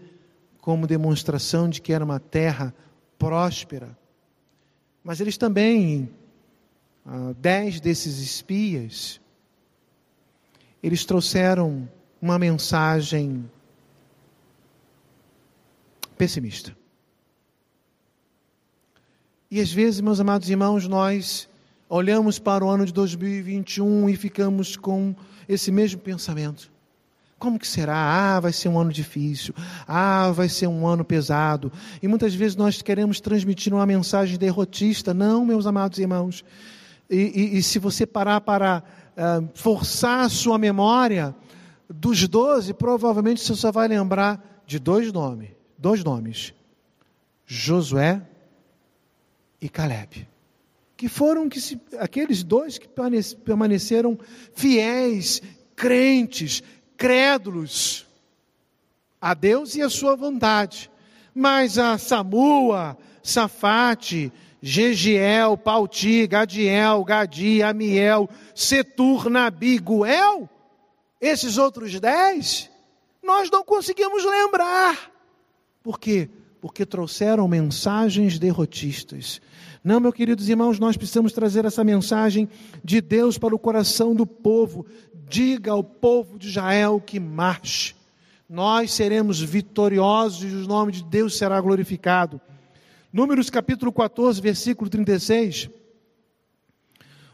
como 0.62 0.86
demonstração 0.86 1.68
de 1.68 1.82
que 1.82 1.92
era 1.92 2.06
uma 2.06 2.20
terra 2.20 2.72
próspera. 3.18 3.98
Mas 5.04 5.20
eles 5.20 5.38
também, 5.38 6.10
ah, 7.06 7.34
dez 7.38 7.80
desses 7.80 8.20
espias, 8.20 9.20
eles 10.82 11.06
trouxeram 11.06 11.90
uma 12.22 12.38
mensagem 12.38 13.50
pessimista. 16.18 16.76
E 19.50 19.60
às 19.60 19.72
vezes, 19.72 20.00
meus 20.02 20.20
amados 20.20 20.50
irmãos, 20.50 20.88
nós 20.88 21.50
olhamos 21.88 22.38
para 22.38 22.64
o 22.64 22.70
ano 22.70 22.86
de 22.86 22.94
2021 22.94 24.10
e 24.10 24.16
ficamos 24.16 24.76
com 24.76 25.16
esse 25.48 25.72
mesmo 25.72 26.00
pensamento. 26.00 26.72
Como 27.40 27.58
que 27.58 27.68
será? 27.68 27.96
Ah, 27.96 28.40
vai 28.42 28.52
ser 28.52 28.68
um 28.68 28.78
ano 28.78 28.92
difícil. 28.92 29.56
Ah, 29.88 30.30
vai 30.32 30.50
ser 30.50 30.68
um 30.68 30.86
ano 30.86 31.06
pesado. 31.06 31.72
E 32.04 32.08
muitas 32.08 32.36
vezes 32.36 32.58
nós 32.58 32.82
queremos 32.82 33.22
transmitir 33.22 33.74
uma 33.74 33.86
mensagem 33.86 34.38
derrotista. 34.38 35.14
Não, 35.14 35.46
meus 35.46 35.66
amados 35.66 35.98
irmãos. 35.98 36.44
E, 37.10 37.16
e, 37.16 37.58
e 37.58 37.64
se 37.64 37.80
você 37.80 38.06
parar 38.06 38.42
para 38.42 38.84
uh, 39.16 39.50
forçar 39.56 40.26
a 40.26 40.30
sua 40.30 40.58
memória, 40.58 41.34
dos 41.90 42.28
doze, 42.28 42.74
provavelmente 42.74 43.42
você 43.42 43.56
só 43.56 43.72
vai 43.72 43.88
lembrar 43.88 44.62
de 44.68 44.78
dois 44.78 45.12
nomes. 45.12 45.50
Dois 45.78 46.04
nomes. 46.04 46.54
Josué 47.46 48.22
e 49.62 49.70
Caleb. 49.70 50.28
Que 50.98 51.08
foram 51.08 51.48
que 51.48 51.62
se, 51.62 51.80
aqueles 51.98 52.44
dois 52.44 52.78
que 52.78 52.88
permaneceram 53.46 54.20
fiéis, 54.54 55.42
crentes, 55.74 56.62
crédulos 57.00 58.06
a 59.22 59.34
Deus 59.34 59.74
e 59.76 59.82
a 59.82 59.90
sua 59.90 60.16
vontade. 60.16 60.92
Mas 61.34 61.78
a 61.78 61.98
Samua, 61.98 62.98
Safate, 63.24 64.32
Jegiel, 64.62 65.58
Pauti, 65.58 66.28
Gadiel, 66.28 67.04
Gadi, 67.06 67.64
Amiel, 67.64 68.30
Setur, 68.54 69.30
Nabi, 69.30 69.80
Guel, 69.80 70.50
esses 71.22 71.58
outros 71.58 71.98
dez, 72.00 72.70
nós 73.24 73.50
não 73.50 73.64
conseguimos 73.64 74.26
lembrar. 74.26 75.12
Por 75.82 76.00
quê? 76.00 76.30
Porque 76.60 76.86
trouxeram 76.86 77.48
mensagens 77.48 78.38
derrotistas. 78.38 79.42
Não, 79.82 80.00
meus 80.00 80.14
queridos 80.14 80.50
irmãos, 80.50 80.78
nós 80.78 80.98
precisamos 80.98 81.32
trazer 81.32 81.64
essa 81.64 81.86
mensagem 81.86 82.50
de 82.84 83.00
Deus 83.00 83.38
para 83.38 83.56
o 83.56 83.60
coração 83.60 84.14
do 84.14 84.28
povo, 84.28 84.86
diga 85.30 85.72
ao 85.72 85.84
povo 85.84 86.40
de 86.40 86.50
Israel 86.50 87.00
que 87.00 87.20
marche. 87.20 87.96
Nós 88.50 88.92
seremos 88.92 89.40
vitoriosos 89.40 90.44
e 90.44 90.56
o 90.56 90.68
nome 90.68 90.92
de 90.92 91.04
Deus 91.04 91.38
será 91.38 91.62
glorificado. 91.62 92.42
Números 93.14 93.50
capítulo 93.50 93.92
14, 93.92 94.42
versículo 94.42 94.90
36. 94.90 95.70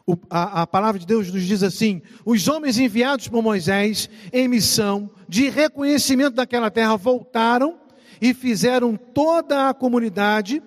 O, 0.05 0.17
a, 0.29 0.63
a, 0.63 0.67
palavra 0.67 0.99
de 0.99 1.07
Deus 1.07 1.31
nos 1.31 1.43
diz 1.43 1.63
assim: 1.63 2.01
os 2.25 2.47
homens 2.47 2.77
enviados 2.77 3.29
por 3.29 3.41
Moisés 3.41 4.09
em 4.31 4.47
missão 4.47 5.09
de 5.27 5.49
reconhecimento 5.49 6.35
daquela 6.35 6.69
terra 6.69 6.95
voltaram 6.97 7.79
e 8.21 8.33
fizeram 8.33 8.95
toda 8.95 9.69
a 9.69 9.73
comunidade 9.73 10.61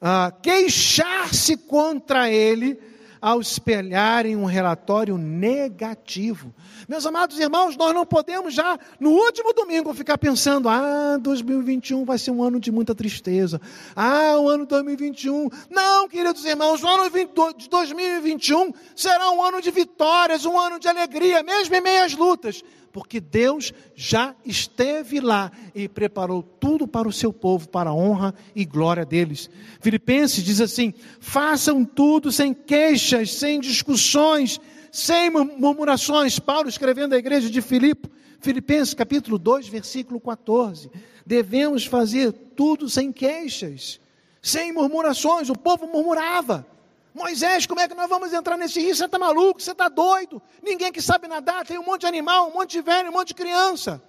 ah, 0.00 0.32
queixar-se 0.42 1.56
contra 1.56 2.30
ele 2.30 2.78
ao 3.20 3.40
espelharem 3.40 4.36
um 4.36 4.44
relatório 4.44 5.18
negativo. 5.18 6.54
Meus 6.88 7.04
amados 7.04 7.38
irmãos, 7.38 7.76
nós 7.76 7.94
não 7.94 8.06
podemos 8.06 8.54
já 8.54 8.78
no 8.98 9.10
último 9.10 9.52
domingo 9.52 9.92
ficar 9.92 10.16
pensando: 10.16 10.68
ah, 10.68 11.18
2021 11.20 12.04
vai 12.04 12.18
ser 12.18 12.30
um 12.30 12.42
ano 12.42 12.58
de 12.58 12.72
muita 12.72 12.94
tristeza. 12.94 13.60
Ah, 13.94 14.38
o 14.38 14.48
ano 14.48 14.64
2021. 14.66 15.48
Não, 15.68 16.08
queridos 16.08 16.44
irmãos, 16.44 16.82
o 16.82 16.88
ano 16.88 17.10
de 17.56 17.68
2021 17.68 18.72
será 18.96 19.30
um 19.30 19.42
ano 19.42 19.60
de 19.60 19.70
vitórias, 19.70 20.44
um 20.44 20.58
ano 20.58 20.78
de 20.78 20.88
alegria, 20.88 21.42
mesmo 21.42 21.74
em 21.74 21.80
meio 21.80 22.04
às 22.04 22.14
lutas 22.14 22.62
porque 22.92 23.20
Deus 23.20 23.72
já 23.94 24.34
esteve 24.44 25.20
lá 25.20 25.50
e 25.74 25.88
preparou 25.88 26.42
tudo 26.42 26.86
para 26.88 27.08
o 27.08 27.12
seu 27.12 27.32
povo, 27.32 27.68
para 27.68 27.90
a 27.90 27.94
honra 27.94 28.34
e 28.54 28.64
glória 28.64 29.04
deles. 29.04 29.48
Filipenses 29.80 30.42
diz 30.42 30.60
assim: 30.60 30.92
façam 31.20 31.84
tudo 31.84 32.32
sem 32.32 32.52
queixas, 32.52 33.34
sem 33.34 33.60
discussões, 33.60 34.60
sem 34.90 35.30
murmurações. 35.30 36.38
Paulo 36.38 36.68
escrevendo 36.68 37.14
à 37.14 37.18
igreja 37.18 37.48
de 37.48 37.62
Filipe, 37.62 38.10
Filipenses 38.40 38.94
capítulo 38.94 39.38
2, 39.38 39.68
versículo 39.68 40.20
14. 40.20 40.90
Devemos 41.24 41.86
fazer 41.86 42.32
tudo 42.32 42.88
sem 42.88 43.12
queixas, 43.12 44.00
sem 44.42 44.72
murmurações. 44.72 45.48
O 45.48 45.56
povo 45.56 45.86
murmurava. 45.86 46.66
Moisés, 47.14 47.66
como 47.66 47.80
é 47.80 47.88
que 47.88 47.94
nós 47.94 48.08
vamos 48.08 48.32
entrar 48.32 48.56
nesse 48.56 48.80
rio? 48.80 48.94
Você 48.94 49.04
está 49.04 49.18
maluco? 49.18 49.60
Você 49.60 49.72
está 49.72 49.88
doido? 49.88 50.40
Ninguém 50.62 50.92
que 50.92 51.02
sabe 51.02 51.26
nadar, 51.26 51.66
tem 51.66 51.78
um 51.78 51.84
monte 51.84 52.02
de 52.02 52.06
animal, 52.06 52.48
um 52.48 52.52
monte 52.52 52.72
de 52.72 52.82
velho, 52.82 53.10
um 53.10 53.12
monte 53.12 53.28
de 53.28 53.34
criança. 53.34 54.02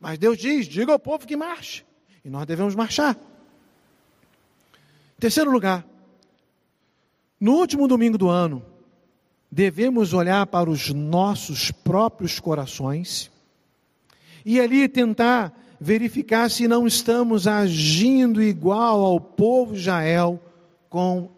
Mas 0.00 0.18
Deus 0.18 0.38
diz: 0.38 0.66
diga 0.66 0.92
ao 0.92 0.98
povo 0.98 1.26
que 1.26 1.36
marche. 1.36 1.84
E 2.24 2.30
nós 2.30 2.46
devemos 2.46 2.74
marchar. 2.74 3.16
Terceiro 5.18 5.50
lugar, 5.50 5.84
no 7.40 7.54
último 7.54 7.88
domingo 7.88 8.16
do 8.16 8.28
ano, 8.28 8.64
devemos 9.50 10.12
olhar 10.12 10.46
para 10.46 10.70
os 10.70 10.90
nossos 10.90 11.72
próprios 11.72 12.38
corações 12.38 13.30
e 14.44 14.60
ali 14.60 14.88
tentar 14.88 15.52
verificar 15.80 16.50
se 16.50 16.68
não 16.68 16.86
estamos 16.86 17.46
agindo 17.46 18.42
igual 18.42 19.04
ao 19.04 19.20
povo 19.20 19.74
Israel 19.74 20.40
com 20.88 21.30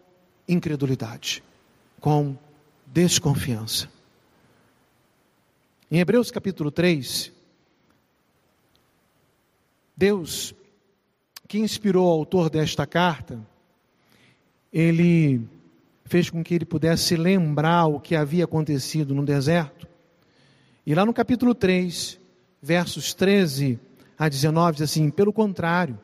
incredulidade, 0.53 1.43
com 1.99 2.35
desconfiança. 2.85 3.89
Em 5.89 5.99
Hebreus 5.99 6.31
capítulo 6.31 6.71
3, 6.71 7.31
Deus, 9.95 10.53
que 11.47 11.59
inspirou 11.59 12.07
o 12.07 12.11
autor 12.11 12.49
desta 12.49 12.85
carta, 12.87 13.39
ele 14.71 15.41
fez 16.05 16.29
com 16.29 16.43
que 16.43 16.53
ele 16.53 16.65
pudesse 16.65 17.15
lembrar 17.15 17.85
o 17.85 17.99
que 17.99 18.15
havia 18.15 18.45
acontecido 18.45 19.13
no 19.13 19.23
deserto. 19.23 19.87
E 20.85 20.95
lá 20.95 21.05
no 21.05 21.13
capítulo 21.13 21.53
3, 21.53 22.19
versos 22.61 23.13
13 23.13 23.79
a 24.17 24.27
19, 24.27 24.73
diz 24.73 24.81
assim: 24.83 25.09
pelo 25.09 25.31
contrário, 25.31 25.99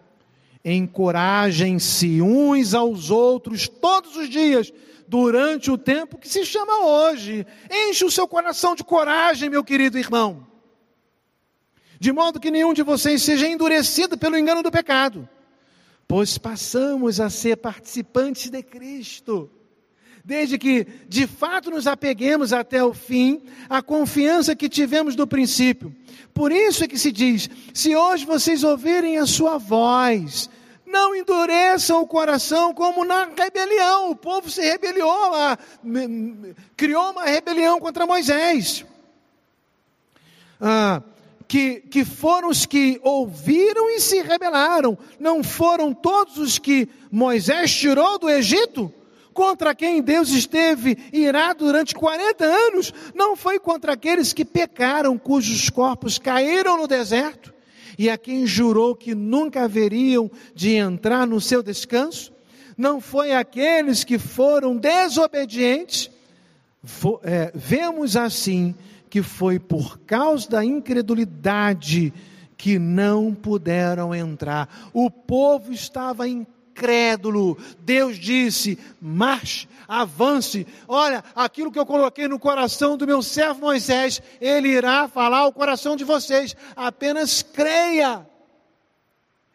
encorajem-se 0.73 2.21
uns 2.21 2.73
aos 2.73 3.09
outros 3.09 3.67
todos 3.67 4.15
os 4.17 4.29
dias, 4.29 4.71
durante 5.07 5.71
o 5.71 5.77
tempo 5.77 6.17
que 6.17 6.27
se 6.27 6.45
chama 6.45 6.85
hoje. 6.85 7.47
Enche 7.71 8.03
o 8.03 8.11
seu 8.11 8.27
coração 8.27 8.75
de 8.75 8.83
coragem, 8.83 9.49
meu 9.49 9.63
querido 9.63 9.97
irmão. 9.97 10.45
De 11.99 12.11
modo 12.11 12.39
que 12.39 12.51
nenhum 12.51 12.73
de 12.73 12.83
vocês 12.83 13.23
seja 13.23 13.47
endurecido 13.47 14.17
pelo 14.17 14.37
engano 14.37 14.61
do 14.61 14.69
pecado, 14.69 15.27
pois 16.07 16.37
passamos 16.37 17.19
a 17.19 17.29
ser 17.29 17.55
participantes 17.57 18.49
de 18.49 18.61
Cristo 18.61 19.49
desde 20.27 20.57
que 20.57 20.85
de 21.07 21.25
fato 21.25 21.71
nos 21.71 21.87
apeguemos 21.87 22.51
até 22.51 22.83
o 22.83 22.93
fim, 22.93 23.41
a 23.69 23.81
confiança 23.81 24.57
que 24.57 24.67
tivemos 24.67 25.15
do 25.15 25.25
princípio. 25.25 25.95
Por 26.33 26.51
isso 26.51 26.83
é 26.83 26.87
que 26.87 26.99
se 26.99 27.13
diz: 27.13 27.49
se 27.73 27.95
hoje 27.95 28.25
vocês 28.25 28.61
ouvirem 28.61 29.17
a 29.17 29.25
sua 29.25 29.57
voz, 29.57 30.49
não 30.85 31.15
endureçam 31.15 32.01
o 32.01 32.05
coração 32.07 32.73
como 32.73 33.05
na 33.05 33.29
rebelião. 33.37 34.11
O 34.11 34.17
povo 34.17 34.49
se 34.49 34.59
rebeliou 34.59 35.29
lá, 35.29 35.57
criou 36.75 37.11
uma 37.11 37.23
rebelião 37.23 37.79
contra 37.79 38.05
Moisés. 38.05 38.85
Ah, 40.59 41.01
que, 41.47 41.79
que 41.89 42.03
foram 42.03 42.49
os 42.49 42.65
que 42.65 42.99
ouviram 43.01 43.89
e 43.91 44.01
se 44.01 44.21
rebelaram, 44.21 44.97
não 45.17 45.41
foram 45.41 45.93
todos 45.93 46.37
os 46.37 46.59
que 46.59 46.89
Moisés 47.09 47.73
tirou 47.73 48.19
do 48.19 48.29
Egito? 48.29 48.93
Contra 49.37 49.75
quem 49.75 50.01
Deus 50.01 50.29
esteve 50.29 50.97
irado 51.13 51.63
durante 51.65 51.93
40 51.93 52.43
anos, 52.43 52.91
não 53.13 53.35
foi 53.35 53.59
contra 53.59 53.93
aqueles 53.93 54.33
que 54.33 54.43
pecaram, 54.43 55.15
cujos 55.15 55.69
corpos 55.69 56.17
caíram 56.17 56.75
no 56.75 56.87
deserto, 56.87 57.53
e 57.99 58.09
a 58.09 58.17
quem 58.17 58.47
jurou 58.47 58.95
que 58.95 59.13
nunca 59.13 59.65
haveriam 59.65 60.31
de 60.55 60.73
entrar 60.73 61.27
no 61.27 61.39
seu 61.39 61.61
descanso, 61.61 62.33
não 62.75 62.99
foi 62.99 63.31
aqueles 63.31 64.03
que 64.03 64.17
foram 64.17 64.75
desobedientes. 64.75 66.09
É, 67.21 67.51
vemos 67.53 68.17
assim 68.17 68.73
que 69.07 69.21
foi 69.21 69.59
por 69.59 69.99
causa 69.99 70.49
da 70.49 70.65
incredulidade 70.65 72.11
que 72.57 72.79
não 72.79 73.35
puderam 73.35 74.15
entrar. 74.15 74.89
O 74.91 75.11
povo 75.11 75.71
estava 75.71 76.27
em 76.27 76.43
incrédulo. 76.77 77.57
Deus 77.79 78.17
disse: 78.17 78.77
marche, 79.01 79.67
avance. 79.87 80.67
Olha, 80.87 81.23
aquilo 81.35 81.71
que 81.71 81.79
eu 81.79 81.85
coloquei 81.85 82.27
no 82.27 82.37
coração 82.39 82.95
do 82.95 83.07
meu 83.07 83.23
servo 83.23 83.61
Moisés, 83.61 84.21
ele 84.39 84.69
irá 84.69 85.07
falar 85.07 85.39
ao 85.39 85.51
coração 85.51 85.95
de 85.95 86.03
vocês. 86.03 86.55
Apenas 86.75 87.41
creia. 87.41 88.25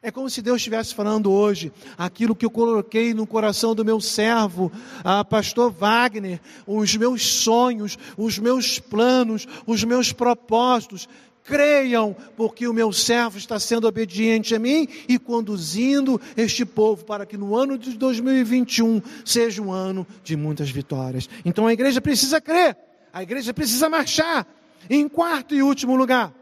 É 0.05 0.11
como 0.11 0.29
se 0.29 0.43
Deus 0.43 0.57
estivesse 0.57 0.93
falando 0.93 1.31
hoje, 1.31 1.71
aquilo 1.97 2.35
que 2.35 2.45
eu 2.45 2.51
coloquei 2.51 3.15
no 3.15 3.25
coração 3.25 3.73
do 3.73 3.85
meu 3.85 4.01
servo, 4.01 4.73
a 5.05 5.25
pastor 5.25 5.71
Wagner, 5.71 6.41
os 6.67 6.97
meus 6.97 7.25
sonhos, 7.25 7.97
os 8.17 8.37
meus 8.37 8.81
planos, 8.81 9.47
os 9.65 9.85
meus 9.85 10.13
propósitos, 10.13 11.09
Creiam, 11.45 12.15
porque 12.37 12.69
o 12.69 12.73
meu 12.73 12.93
servo 12.93 13.37
está 13.37 13.59
sendo 13.59 13.89
obediente 13.89 14.55
a 14.55 14.59
mim 14.59 14.87
e 15.09 15.19
conduzindo 15.19 16.21
este 16.37 16.65
povo 16.65 17.05
para 17.05 17.27
que 17.27 17.37
no 17.37 17.57
ano 17.57 17.77
de 17.77 17.97
2021 17.97 19.03
seja 19.25 19.61
um 19.61 19.73
ano 19.73 20.07
de 20.23 20.37
muitas 20.37 20.71
vitórias. 20.71 21.29
Então 21.45 21.67
a 21.67 21.73
igreja 21.73 22.01
precisa 22.01 22.41
crer, 22.41 22.77
a 23.13 23.23
igreja 23.23 23.53
precisa 23.53 23.89
marchar. 23.89 24.47
Em 24.89 25.09
quarto 25.09 25.55
e 25.55 25.63
último 25.63 25.95
lugar, 25.97 26.33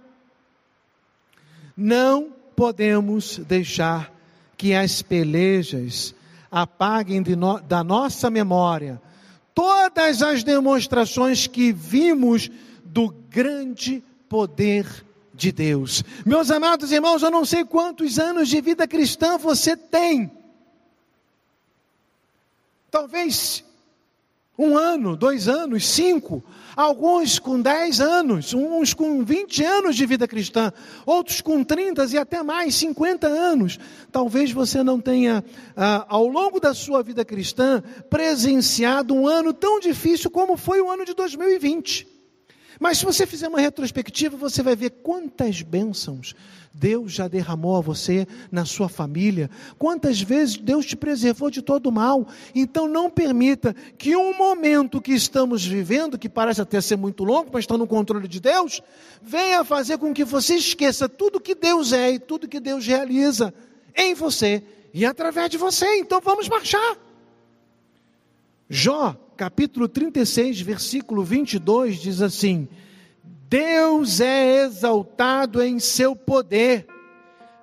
não 1.77 2.33
podemos 2.55 3.39
deixar 3.39 4.13
que 4.57 4.75
as 4.75 5.03
pelejas 5.03 6.15
apaguem 6.51 7.23
no, 7.37 7.61
da 7.61 7.85
nossa 7.85 8.29
memória 8.29 9.01
todas 9.55 10.23
as 10.23 10.43
demonstrações 10.43 11.47
que 11.47 11.73
vimos 11.73 12.51
do 12.85 13.15
grande 13.31 14.03
poder 14.31 14.87
de 15.35 15.51
Deus. 15.51 16.05
Meus 16.25 16.53
amados 16.53 16.93
irmãos, 16.93 17.21
eu 17.21 17.33
não 17.33 17.45
sei 17.45 17.65
quantos 17.65 18.17
anos 18.17 18.49
de 18.49 18.61
vida 18.61 18.87
cristã 18.87 19.37
você 19.37 19.77
tem. 19.77 20.31
Talvez 22.89 23.65
um 24.57 24.79
ano, 24.79 25.17
dois 25.17 25.49
anos, 25.49 25.89
cinco, 25.89 26.45
alguns 26.77 27.41
com 27.41 27.61
dez 27.61 28.01
anos, 28.01 28.55
uns 28.55 28.95
com 28.95 29.25
vinte 29.25 29.65
anos 29.65 29.97
de 29.97 30.07
vida 30.07 30.29
cristã, 30.29 30.73
outros 31.05 31.41
com 31.41 31.65
trinta 31.65 32.05
e 32.05 32.17
até 32.17 32.41
mais, 32.41 32.77
cinquenta 32.77 33.27
anos. 33.27 33.81
Talvez 34.13 34.53
você 34.53 34.81
não 34.85 35.01
tenha, 35.01 35.43
ah, 35.77 36.07
ao 36.09 36.29
longo 36.29 36.61
da 36.61 36.73
sua 36.73 37.03
vida 37.03 37.25
cristã, 37.25 37.83
presenciado 38.09 39.13
um 39.13 39.27
ano 39.27 39.53
tão 39.53 39.81
difícil 39.81 40.31
como 40.31 40.57
foi 40.57 40.81
o 40.81 40.89
ano 40.89 41.05
de 41.05 41.15
2020. 41.15 42.20
Mas 42.79 42.99
se 42.99 43.05
você 43.05 43.27
fizer 43.27 43.49
uma 43.49 43.61
retrospectiva, 43.61 44.37
você 44.37 44.63
vai 44.63 44.77
ver 44.77 44.91
quantas 44.91 45.63
bênçãos 45.63 46.35
Deus 46.73 47.13
já 47.13 47.27
derramou 47.27 47.77
a 47.77 47.81
você, 47.81 48.27
na 48.51 48.65
sua 48.65 48.89
família, 48.89 49.51
quantas 49.77 50.21
vezes 50.21 50.57
Deus 50.57 50.87
te 50.87 50.97
preservou 50.97 51.51
de 51.51 51.63
todo 51.63 51.91
mal. 51.91 52.29
Então 52.55 52.87
não 52.87 53.11
permita 53.11 53.75
que 53.99 54.15
um 54.15 54.37
momento 54.37 55.01
que 55.01 55.13
estamos 55.13 55.65
vivendo, 55.65 56.19
que 56.19 56.29
parece 56.29 56.61
até 56.61 56.81
ser 56.81 56.97
muito 56.97 57.25
longo, 57.25 57.51
mas 57.53 57.65
está 57.65 57.77
no 57.77 57.87
controle 57.87 58.29
de 58.29 58.41
Deus, 58.41 58.81
venha 59.21 59.65
fazer 59.65 59.99
com 59.99 60.15
que 60.15 60.25
você 60.25 60.55
esqueça 60.55 61.09
tudo 61.09 61.41
que 61.41 61.55
Deus 61.55 61.93
é 61.93 62.13
e 62.13 62.19
tudo 62.19 62.49
que 62.49 62.61
Deus 62.61 62.87
realiza 62.87 63.53
em 63.97 64.15
você 64.15 64.63
e 64.95 65.05
através 65.05 65.51
de 65.51 65.59
você. 65.59 65.99
Então 65.99 66.21
vamos 66.21 66.49
marchar. 66.49 66.97
Jó 68.69 69.17
capítulo 69.41 69.89
36, 69.89 70.61
versículo 70.61 71.25
22 71.25 71.97
diz 71.97 72.21
assim: 72.21 72.69
Deus 73.49 74.21
é 74.21 74.65
exaltado 74.67 75.63
em 75.63 75.79
seu 75.79 76.15
poder. 76.15 76.87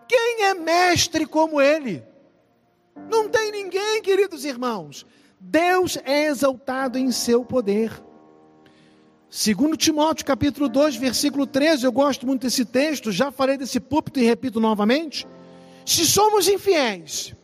Quem 0.07 0.45
é 0.45 0.55
mestre 0.55 1.27
como 1.27 1.61
ele? 1.61 2.03
Não 3.07 3.29
tem 3.29 3.51
ninguém, 3.51 4.01
queridos 4.01 4.43
irmãos. 4.43 5.05
Deus 5.39 5.99
é 6.03 6.25
exaltado 6.25 6.97
em 6.97 7.11
seu 7.11 7.45
poder. 7.45 7.91
Segundo 9.29 9.77
Timóteo, 9.77 10.25
capítulo 10.25 10.67
2, 10.67 10.95
versículo 10.95 11.45
13, 11.45 11.85
eu 11.85 11.91
gosto 11.91 12.25
muito 12.25 12.41
desse 12.41 12.65
texto, 12.65 13.11
já 13.11 13.29
falei 13.29 13.55
desse 13.55 13.79
púlpito 13.79 14.19
e 14.19 14.23
repito 14.23 14.59
novamente. 14.59 15.27
Se 15.85 16.07
somos 16.07 16.47
infiéis, 16.47 17.35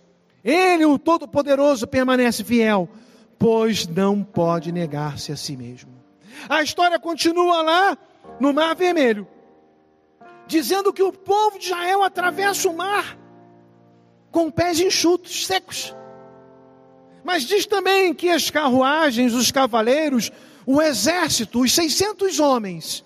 ele, 0.43 0.85
o 0.85 0.97
Todo-Poderoso, 0.97 1.85
permanece 1.85 2.43
fiel, 2.43 2.89
pois 3.43 3.85
não 3.85 4.23
pode 4.23 4.71
negar-se 4.71 5.29
a 5.29 5.35
si 5.35 5.57
mesmo. 5.57 5.91
A 6.47 6.63
história 6.63 6.97
continua 6.97 7.61
lá 7.61 7.97
no 8.39 8.53
Mar 8.53 8.73
Vermelho, 8.73 9.27
dizendo 10.47 10.93
que 10.93 11.03
o 11.03 11.11
povo 11.11 11.59
de 11.59 11.65
Israel 11.65 12.03
atravessa 12.03 12.69
o 12.69 12.73
mar 12.73 13.19
com 14.31 14.49
pés 14.49 14.79
enxutos, 14.79 15.45
secos. 15.45 15.93
Mas 17.21 17.43
diz 17.43 17.65
também 17.65 18.13
que 18.13 18.29
as 18.29 18.49
carruagens, 18.49 19.33
os 19.33 19.51
cavaleiros, 19.51 20.31
o 20.65 20.81
exército, 20.81 21.59
os 21.59 21.73
600 21.73 22.39
homens, 22.39 23.03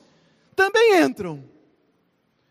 também 0.55 1.01
entram. 1.01 1.43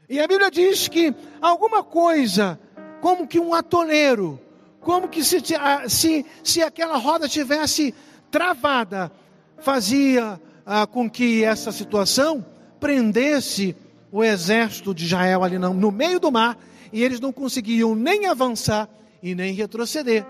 E 0.09 0.19
a 0.19 0.27
Bíblia 0.27 0.51
diz 0.51 0.89
que 0.89 1.15
alguma 1.41 1.85
coisa, 1.85 2.59
como 3.01 3.29
que 3.29 3.39
um 3.39 3.55
atoleiro, 3.55 4.41
como 4.87 5.09
que 5.09 5.25
se, 5.25 5.43
se, 5.89 6.25
se 6.45 6.63
aquela 6.63 6.97
roda 6.97 7.29
tivesse 7.29 7.93
travada, 8.31 9.11
fazia 9.59 10.41
ah, 10.65 10.87
com 10.87 11.11
que 11.11 11.43
essa 11.43 11.73
situação 11.73 12.47
prendesse 12.79 13.75
o 14.13 14.23
exército 14.23 14.95
de 14.95 15.05
Israel 15.05 15.43
ali 15.43 15.59
no, 15.59 15.75
no 15.75 15.91
meio 15.91 16.21
do 16.21 16.31
mar 16.31 16.57
e 16.93 17.03
eles 17.03 17.19
não 17.19 17.33
conseguiam 17.33 17.97
nem 17.97 18.27
avançar 18.27 18.89
e 19.21 19.35
nem 19.35 19.53
retroceder. 19.55 20.25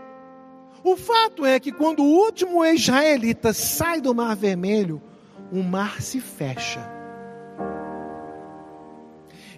O 0.82 0.96
fato 0.96 1.44
é 1.44 1.61
que 1.61 1.70
quando 1.70 2.02
o 2.02 2.11
último 2.24 2.64
israelita 2.64 3.52
sai 3.52 4.00
do 4.00 4.14
Mar 4.14 4.34
Vermelho, 4.34 5.02
o 5.52 5.62
mar 5.62 6.00
se 6.00 6.18
fecha. 6.18 6.80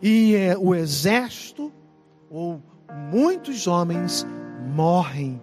E 0.02 0.34
é, 0.34 0.58
o 0.58 0.74
exército, 0.74 1.72
ou 2.28 2.60
muitos 3.12 3.68
homens, 3.68 4.26
morrem, 4.58 5.40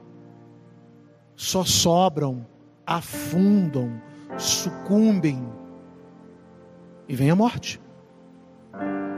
só 1.36 1.63
sobram, 1.63 2.45
afundam, 2.86 4.01
sucumbem, 4.38 5.47
e 7.07 7.16
vem 7.16 7.30
a 7.30 7.36
morte. 7.36 7.82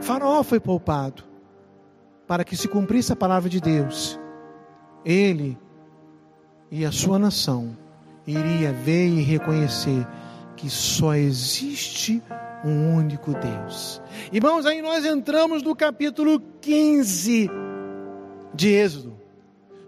Faraó 0.00 0.42
foi 0.42 0.60
poupado 0.60 1.24
para 2.26 2.44
que 2.44 2.56
se 2.56 2.68
cumprisse 2.68 3.12
a 3.12 3.16
palavra 3.16 3.48
de 3.48 3.60
Deus. 3.60 4.18
Ele 5.04 5.58
e 6.70 6.84
a 6.84 6.92
sua 6.92 7.18
nação 7.18 7.76
iria 8.26 8.72
ver 8.72 9.06
e 9.06 9.22
reconhecer 9.22 10.06
que 10.56 10.68
só 10.68 11.14
existe 11.14 12.22
um 12.64 12.94
único 12.96 13.32
Deus. 13.32 14.02
Irmãos, 14.32 14.66
aí 14.66 14.82
nós 14.82 15.04
entramos 15.04 15.62
no 15.62 15.74
capítulo 15.74 16.40
15 16.60 17.50
de 18.54 18.68
Êxodo. 18.68 19.17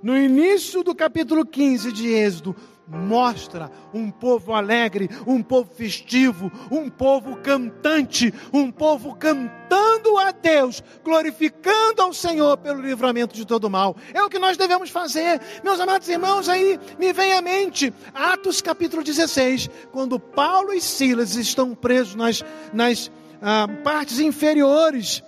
No 0.03 0.17
início 0.17 0.83
do 0.83 0.95
capítulo 0.95 1.45
15 1.45 1.93
de 1.93 2.09
Êxodo, 2.09 2.57
mostra 2.87 3.71
um 3.93 4.11
povo 4.11 4.53
alegre, 4.55 5.09
um 5.27 5.43
povo 5.43 5.71
festivo, 5.75 6.51
um 6.71 6.89
povo 6.89 7.37
cantante, 7.37 8.33
um 8.53 8.71
povo 8.71 9.15
cantando 9.15 10.19
a 10.19 10.33
Deus, 10.33 10.83
glorificando 11.05 12.03
ao 12.03 12.13
Senhor 12.13 12.57
pelo 12.57 12.81
livramento 12.81 13.35
de 13.35 13.47
todo 13.47 13.71
mal. 13.71 13.95
É 14.15 14.23
o 14.23 14.31
que 14.31 14.39
nós 14.39 14.57
devemos 14.57 14.91
fazer. 14.91 15.41
Meus 15.63 15.79
amados 15.79 16.09
irmãos, 16.09 16.49
aí 16.49 16.81
me 16.99 17.13
vem 17.13 17.35
à 17.35 17.43
mente 17.43 17.93
Atos 18.15 18.61
capítulo 18.61 19.05
16, 19.05 19.69
quando 19.93 20.19
Paulo 20.19 20.73
e 20.73 20.81
Silas 20.81 21.37
estão 21.37 21.75
presos 21.75 22.15
nas, 22.15 22.43
nas 22.73 23.11
ah, 23.43 23.69
partes 23.85 24.19
inferiores 24.19 25.23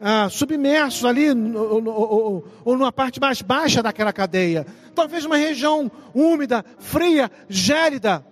ah, 0.00 0.28
submersos 0.28 1.04
ali, 1.04 1.30
ou, 1.30 2.44
ou, 2.64 2.76
numa 2.76 2.92
parte 2.92 3.20
mais 3.20 3.42
baixa 3.42 3.82
daquela 3.82 4.12
cadeia. 4.12 4.66
Talvez 4.94 5.24
uma 5.24 5.36
região 5.36 5.90
úmida, 6.14 6.64
fria, 6.78 7.30
gélida. 7.48 8.24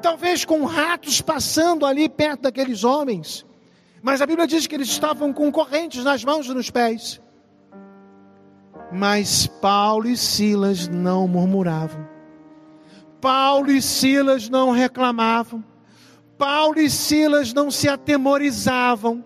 Talvez 0.00 0.44
com 0.44 0.64
ratos 0.64 1.20
passando 1.20 1.84
ali 1.84 2.08
perto 2.08 2.42
daqueles 2.42 2.84
homens. 2.84 3.44
Mas 4.00 4.22
a 4.22 4.26
Bíblia 4.26 4.46
diz 4.46 4.66
que 4.66 4.76
eles 4.76 4.88
estavam 4.88 5.32
com 5.32 5.50
correntes 5.50 6.04
nas 6.04 6.22
mãos 6.22 6.46
e 6.46 6.54
nos 6.54 6.70
pés. 6.70 7.20
Mas 8.92 9.46
Paulo 9.46 10.08
e 10.08 10.16
Silas 10.16 10.86
não 10.86 11.26
murmuravam. 11.26 12.08
Paulo 13.20 13.70
e 13.70 13.82
Silas 13.82 14.48
não 14.48 14.70
reclamavam. 14.70 15.64
Paulo 16.38 16.78
e 16.78 16.88
Silas 16.88 17.52
não 17.52 17.70
se 17.70 17.88
atemorizavam. 17.88 19.24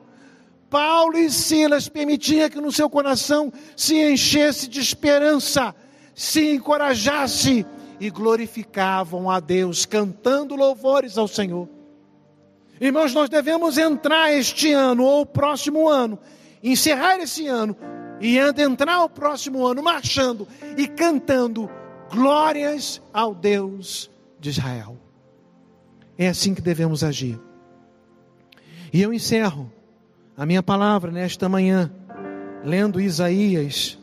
Paulo 0.72 1.18
e 1.18 1.30
Silas 1.30 1.86
permitiam 1.86 2.48
que 2.48 2.58
no 2.58 2.72
seu 2.72 2.88
coração 2.88 3.52
se 3.76 3.94
enchesse 4.10 4.66
de 4.66 4.80
esperança, 4.80 5.74
se 6.14 6.54
encorajasse 6.54 7.66
e 8.00 8.08
glorificavam 8.08 9.30
a 9.30 9.38
Deus, 9.38 9.84
cantando 9.84 10.56
louvores 10.56 11.18
ao 11.18 11.28
Senhor. 11.28 11.68
Irmãos, 12.80 13.12
nós 13.12 13.28
devemos 13.28 13.76
entrar 13.76 14.32
este 14.32 14.72
ano 14.72 15.04
ou 15.04 15.20
o 15.20 15.26
próximo 15.26 15.90
ano, 15.90 16.18
encerrar 16.62 17.18
esse 17.18 17.46
ano 17.46 17.76
e 18.18 18.40
adentrar 18.40 19.04
o 19.04 19.10
próximo 19.10 19.66
ano 19.66 19.82
marchando 19.82 20.48
e 20.78 20.88
cantando 20.88 21.68
glórias 22.10 23.02
ao 23.12 23.34
Deus 23.34 24.10
de 24.40 24.48
Israel. 24.48 24.96
É 26.16 26.28
assim 26.28 26.54
que 26.54 26.62
devemos 26.62 27.04
agir. 27.04 27.38
E 28.90 29.02
eu 29.02 29.12
encerro 29.12 29.70
a 30.42 30.46
minha 30.46 30.60
palavra 30.60 31.12
nesta 31.12 31.48
manhã, 31.48 31.88
lendo 32.64 33.00
Isaías 33.00 33.96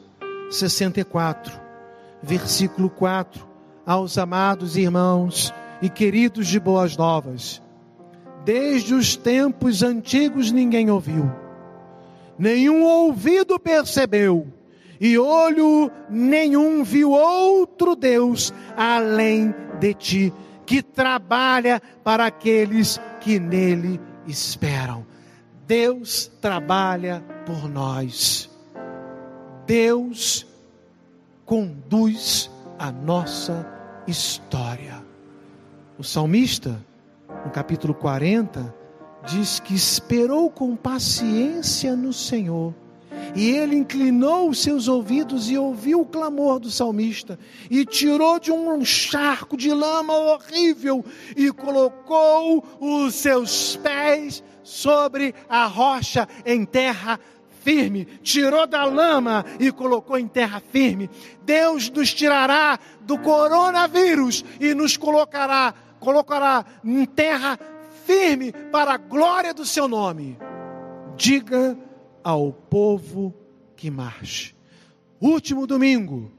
64, 0.49 1.59
versículo 2.23 2.89
4, 2.89 3.45
aos 3.85 4.17
amados 4.17 4.77
irmãos 4.77 5.53
e 5.81 5.89
queridos 5.89 6.47
de 6.47 6.57
boas 6.57 6.95
novas. 6.95 7.61
Desde 8.45 8.93
os 8.93 9.17
tempos 9.17 9.83
antigos 9.83 10.49
ninguém 10.49 10.89
ouviu, 10.89 11.29
nenhum 12.37 12.83
ouvido 12.83 13.59
percebeu, 13.59 14.47
e 14.97 15.17
olho 15.17 15.91
nenhum 16.09 16.85
viu 16.85 17.11
outro 17.11 17.97
Deus 17.97 18.53
além 18.77 19.53
de 19.77 19.93
ti, 19.93 20.33
que 20.65 20.81
trabalha 20.81 21.81
para 22.01 22.27
aqueles 22.27 22.97
que 23.19 23.41
nele 23.41 23.99
esperam. 24.25 25.08
Deus 25.69 26.31
trabalha 26.41 27.23
por 27.45 27.69
nós. 27.69 28.49
Deus 29.67 30.47
conduz 31.45 32.49
a 32.79 32.91
nossa 32.91 33.71
história. 34.07 35.05
O 35.95 36.03
salmista, 36.03 36.83
no 37.45 37.51
capítulo 37.51 37.93
40, 37.93 38.75
diz 39.27 39.59
que 39.59 39.75
esperou 39.75 40.49
com 40.49 40.75
paciência 40.75 41.95
no 41.95 42.13
Senhor. 42.13 42.73
E 43.35 43.51
ele 43.51 43.75
inclinou 43.75 44.49
os 44.49 44.63
seus 44.63 44.87
ouvidos 44.87 45.51
e 45.51 45.57
ouviu 45.59 46.01
o 46.01 46.05
clamor 46.05 46.59
do 46.59 46.71
salmista, 46.71 47.37
e 47.69 47.85
tirou 47.85 48.39
de 48.39 48.51
um 48.51 48.83
charco 48.83 49.55
de 49.55 49.71
lama 49.71 50.15
horrível, 50.15 51.05
e 51.37 51.51
colocou 51.51 52.65
os 52.79 53.13
seus 53.13 53.75
pés 53.75 54.43
sobre 54.69 55.33
a 55.49 55.65
rocha 55.65 56.27
em 56.45 56.63
terra 56.63 57.19
firme, 57.61 58.05
tirou 58.21 58.67
da 58.67 58.85
lama 58.85 59.43
e 59.59 59.71
colocou 59.71 60.17
em 60.17 60.27
terra 60.27 60.61
firme. 60.71 61.09
Deus 61.43 61.89
nos 61.89 62.13
tirará 62.13 62.79
do 63.01 63.17
coronavírus 63.17 64.45
e 64.59 64.73
nos 64.75 64.95
colocará, 64.95 65.73
colocará 65.99 66.63
em 66.83 67.05
terra 67.05 67.59
firme 68.05 68.53
para 68.71 68.93
a 68.93 68.97
glória 68.97 69.53
do 69.53 69.65
seu 69.65 69.87
nome. 69.87 70.37
Diga 71.17 71.77
ao 72.23 72.53
povo 72.53 73.33
que 73.75 73.89
marche. 73.89 74.55
Último 75.19 75.65
domingo, 75.65 76.31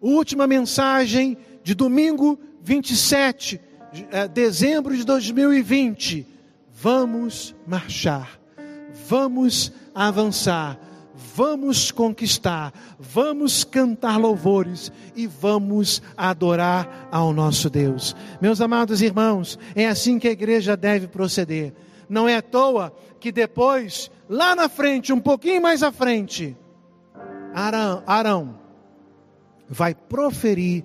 última 0.00 0.46
mensagem 0.46 1.38
de 1.62 1.74
domingo 1.74 2.38
27 2.60 3.60
de 3.92 4.06
eh, 4.10 4.28
dezembro 4.28 4.94
de 4.94 5.04
2020 5.04 6.33
Vamos 6.76 7.54
marchar, 7.64 8.38
vamos 9.08 9.72
avançar, 9.94 10.76
vamos 11.14 11.92
conquistar, 11.92 12.74
vamos 12.98 13.62
cantar 13.62 14.18
louvores 14.18 14.90
e 15.14 15.24
vamos 15.24 16.02
adorar 16.16 17.08
ao 17.12 17.32
nosso 17.32 17.70
Deus. 17.70 18.16
Meus 18.42 18.60
amados 18.60 19.02
irmãos, 19.02 19.56
é 19.76 19.86
assim 19.86 20.18
que 20.18 20.26
a 20.26 20.32
igreja 20.32 20.76
deve 20.76 21.06
proceder. 21.06 21.72
Não 22.08 22.28
é 22.28 22.36
à 22.36 22.42
toa 22.42 22.92
que 23.20 23.30
depois, 23.30 24.10
lá 24.28 24.56
na 24.56 24.68
frente, 24.68 25.12
um 25.12 25.20
pouquinho 25.20 25.62
mais 25.62 25.80
à 25.80 25.92
frente, 25.92 26.56
Arão, 27.54 28.02
Arão 28.04 28.58
vai 29.68 29.94
proferir 29.94 30.84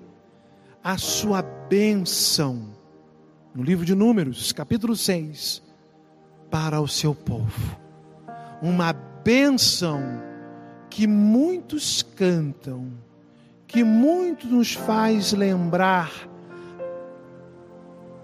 a 0.84 0.96
sua 0.96 1.42
bênção. 1.42 2.70
No 3.52 3.64
livro 3.64 3.84
de 3.84 3.96
Números, 3.96 4.52
capítulo 4.52 4.94
6 4.94 5.68
para 6.50 6.80
o 6.80 6.88
seu 6.88 7.14
povo. 7.14 7.78
Uma 8.60 8.92
bênção 8.92 10.02
que 10.90 11.06
muitos 11.06 12.02
cantam, 12.02 12.92
que 13.66 13.84
muito 13.84 14.46
nos 14.48 14.74
faz 14.74 15.32
lembrar 15.32 16.10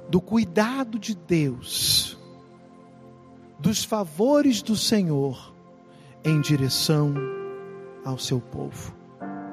do 0.09 0.21
cuidado 0.21 0.99
de 0.99 1.15
Deus, 1.15 2.19
dos 3.59 3.85
favores 3.85 4.63
do 4.63 4.77
Senhor 4.77 5.55
em 6.25 6.41
direção 6.41 7.15
ao 8.05 8.19
seu 8.19 8.41
povo. 8.41 8.95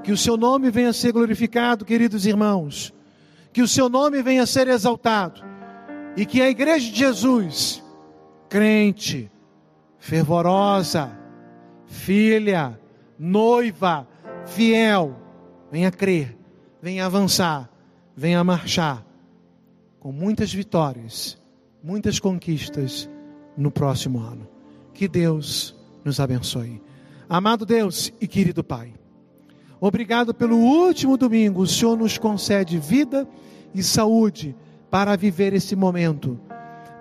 Que 0.04 0.12
o 0.12 0.18
seu 0.18 0.36
nome 0.36 0.70
venha 0.70 0.90
a 0.90 0.94
ser 0.94 1.12
glorificado, 1.12 1.86
queridos 1.86 2.26
irmãos. 2.26 2.94
Que 3.54 3.62
o 3.62 3.68
seu 3.68 3.88
nome 3.88 4.22
venha 4.22 4.44
a 4.44 4.48
ser 4.48 4.68
exaltado. 4.68 5.42
E 6.18 6.26
que 6.26 6.42
a 6.42 6.50
igreja 6.50 6.92
de 6.92 6.98
Jesus 6.98 7.83
crente, 8.54 9.32
fervorosa, 9.98 11.12
filha, 11.88 12.80
noiva, 13.18 14.08
fiel, 14.46 15.16
venha 15.72 15.90
crer, 15.90 16.38
venha 16.80 17.04
avançar, 17.04 17.68
venha 18.16 18.44
marchar 18.44 19.04
com 20.00 20.12
muitas 20.12 20.54
vitórias, 20.54 21.42
muitas 21.84 22.20
conquistas 22.20 23.10
no 23.58 23.72
próximo 23.72 24.20
ano. 24.20 24.48
Que 24.94 25.08
Deus 25.08 25.76
nos 26.06 26.20
abençoe. 26.20 26.80
Amado 27.28 27.66
Deus 27.66 28.14
e 28.22 28.28
querido 28.28 28.64
Pai, 28.64 28.94
obrigado 29.82 30.32
pelo 30.32 30.58
último 30.58 31.18
domingo. 31.18 31.64
O 31.64 31.68
Senhor 31.68 31.98
nos 31.98 32.20
concede 32.20 32.78
vida 32.78 33.28
e 33.74 33.82
saúde 33.82 34.56
para 34.92 35.16
viver 35.16 35.54
esse 35.54 35.76
momento. 35.76 36.40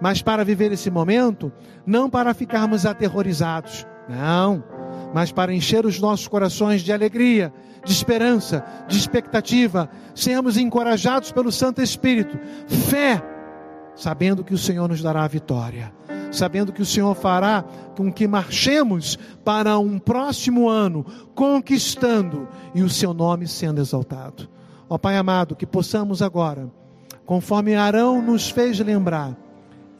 Mas 0.03 0.21
para 0.21 0.45
viver 0.45 0.73
esse 0.73 0.91
momento, 0.91 1.53
não 1.87 2.11
para 2.11 2.35
ficarmos 2.35 2.85
aterrorizados, 2.85 3.87
não, 4.09 4.65
mas 5.15 5.31
para 5.31 5.55
encher 5.55 5.87
os 5.87 6.01
nossos 6.01 6.27
corações 6.27 6.83
de 6.83 6.93
alegria, 6.93 7.55
de 7.85 7.93
esperança, 7.93 8.65
de 8.89 8.99
expectativa, 8.99 9.89
sermos 10.13 10.57
encorajados 10.57 11.31
pelo 11.31 11.53
Santo 11.53 11.81
Espírito, 11.81 12.37
fé, 12.67 13.23
sabendo 13.95 14.43
que 14.43 14.53
o 14.53 14.59
Senhor 14.59 14.89
nos 14.89 15.01
dará 15.01 15.23
a 15.23 15.29
vitória. 15.29 15.95
Sabendo 16.33 16.73
que 16.73 16.83
o 16.83 16.87
Senhor 16.87 17.15
fará 17.15 17.63
com 17.97 18.13
que 18.13 18.27
marchemos 18.27 19.17
para 19.45 19.79
um 19.79 20.01
próximo 20.01 20.69
ano, 20.69 21.07
conquistando 21.33 22.49
e 22.75 22.83
o 22.83 22.89
seu 22.89 23.15
nome 23.15 23.47
sendo 23.47 23.81
exaltado. 23.81 24.49
Ó 24.89 24.99
Pai 24.99 25.17
amado, 25.17 25.55
que 25.55 25.67
possamos 25.67 26.23
agora, 26.23 26.69
conforme 27.25 27.77
Arão 27.77 28.21
nos 28.21 28.51
fez 28.51 28.81
lembrar, 28.81 29.37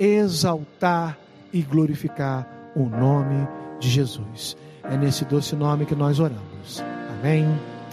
exaltar 0.03 1.17
e 1.53 1.63
glorificar 1.63 2.47
o 2.75 2.89
nome 2.89 3.47
de 3.79 3.89
Jesus. 3.89 4.57
É 4.83 4.97
nesse 4.97 5.25
doce 5.25 5.55
nome 5.55 5.87
que 5.87 5.95
nós 5.95 6.19
oramos. 6.19 6.83
Amém 7.19 7.47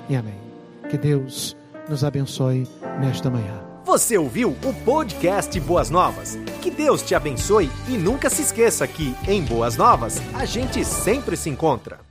e 0.10 0.16
amém. 0.16 0.40
Que 0.90 0.98
Deus 0.98 1.56
nos 1.88 2.04
abençoe 2.04 2.68
nesta 3.00 3.30
manhã. 3.30 3.62
Você 3.86 4.18
ouviu 4.18 4.50
o 4.50 4.74
podcast 4.84 5.60
Boas 5.60 5.90
Novas? 5.90 6.38
Que 6.62 6.72
Deus 6.72 7.02
te 7.02 7.14
abençoe 7.14 7.70
e 7.88 7.98
nunca 7.98 8.30
se 8.30 8.42
esqueça 8.42 8.88
que, 8.88 9.16
em 9.28 9.44
Boas 9.44 9.76
Novas, 9.78 10.22
a 10.34 10.46
gente 10.46 10.84
sempre 10.84 11.38
se 11.38 11.50
encontra. 11.50 12.09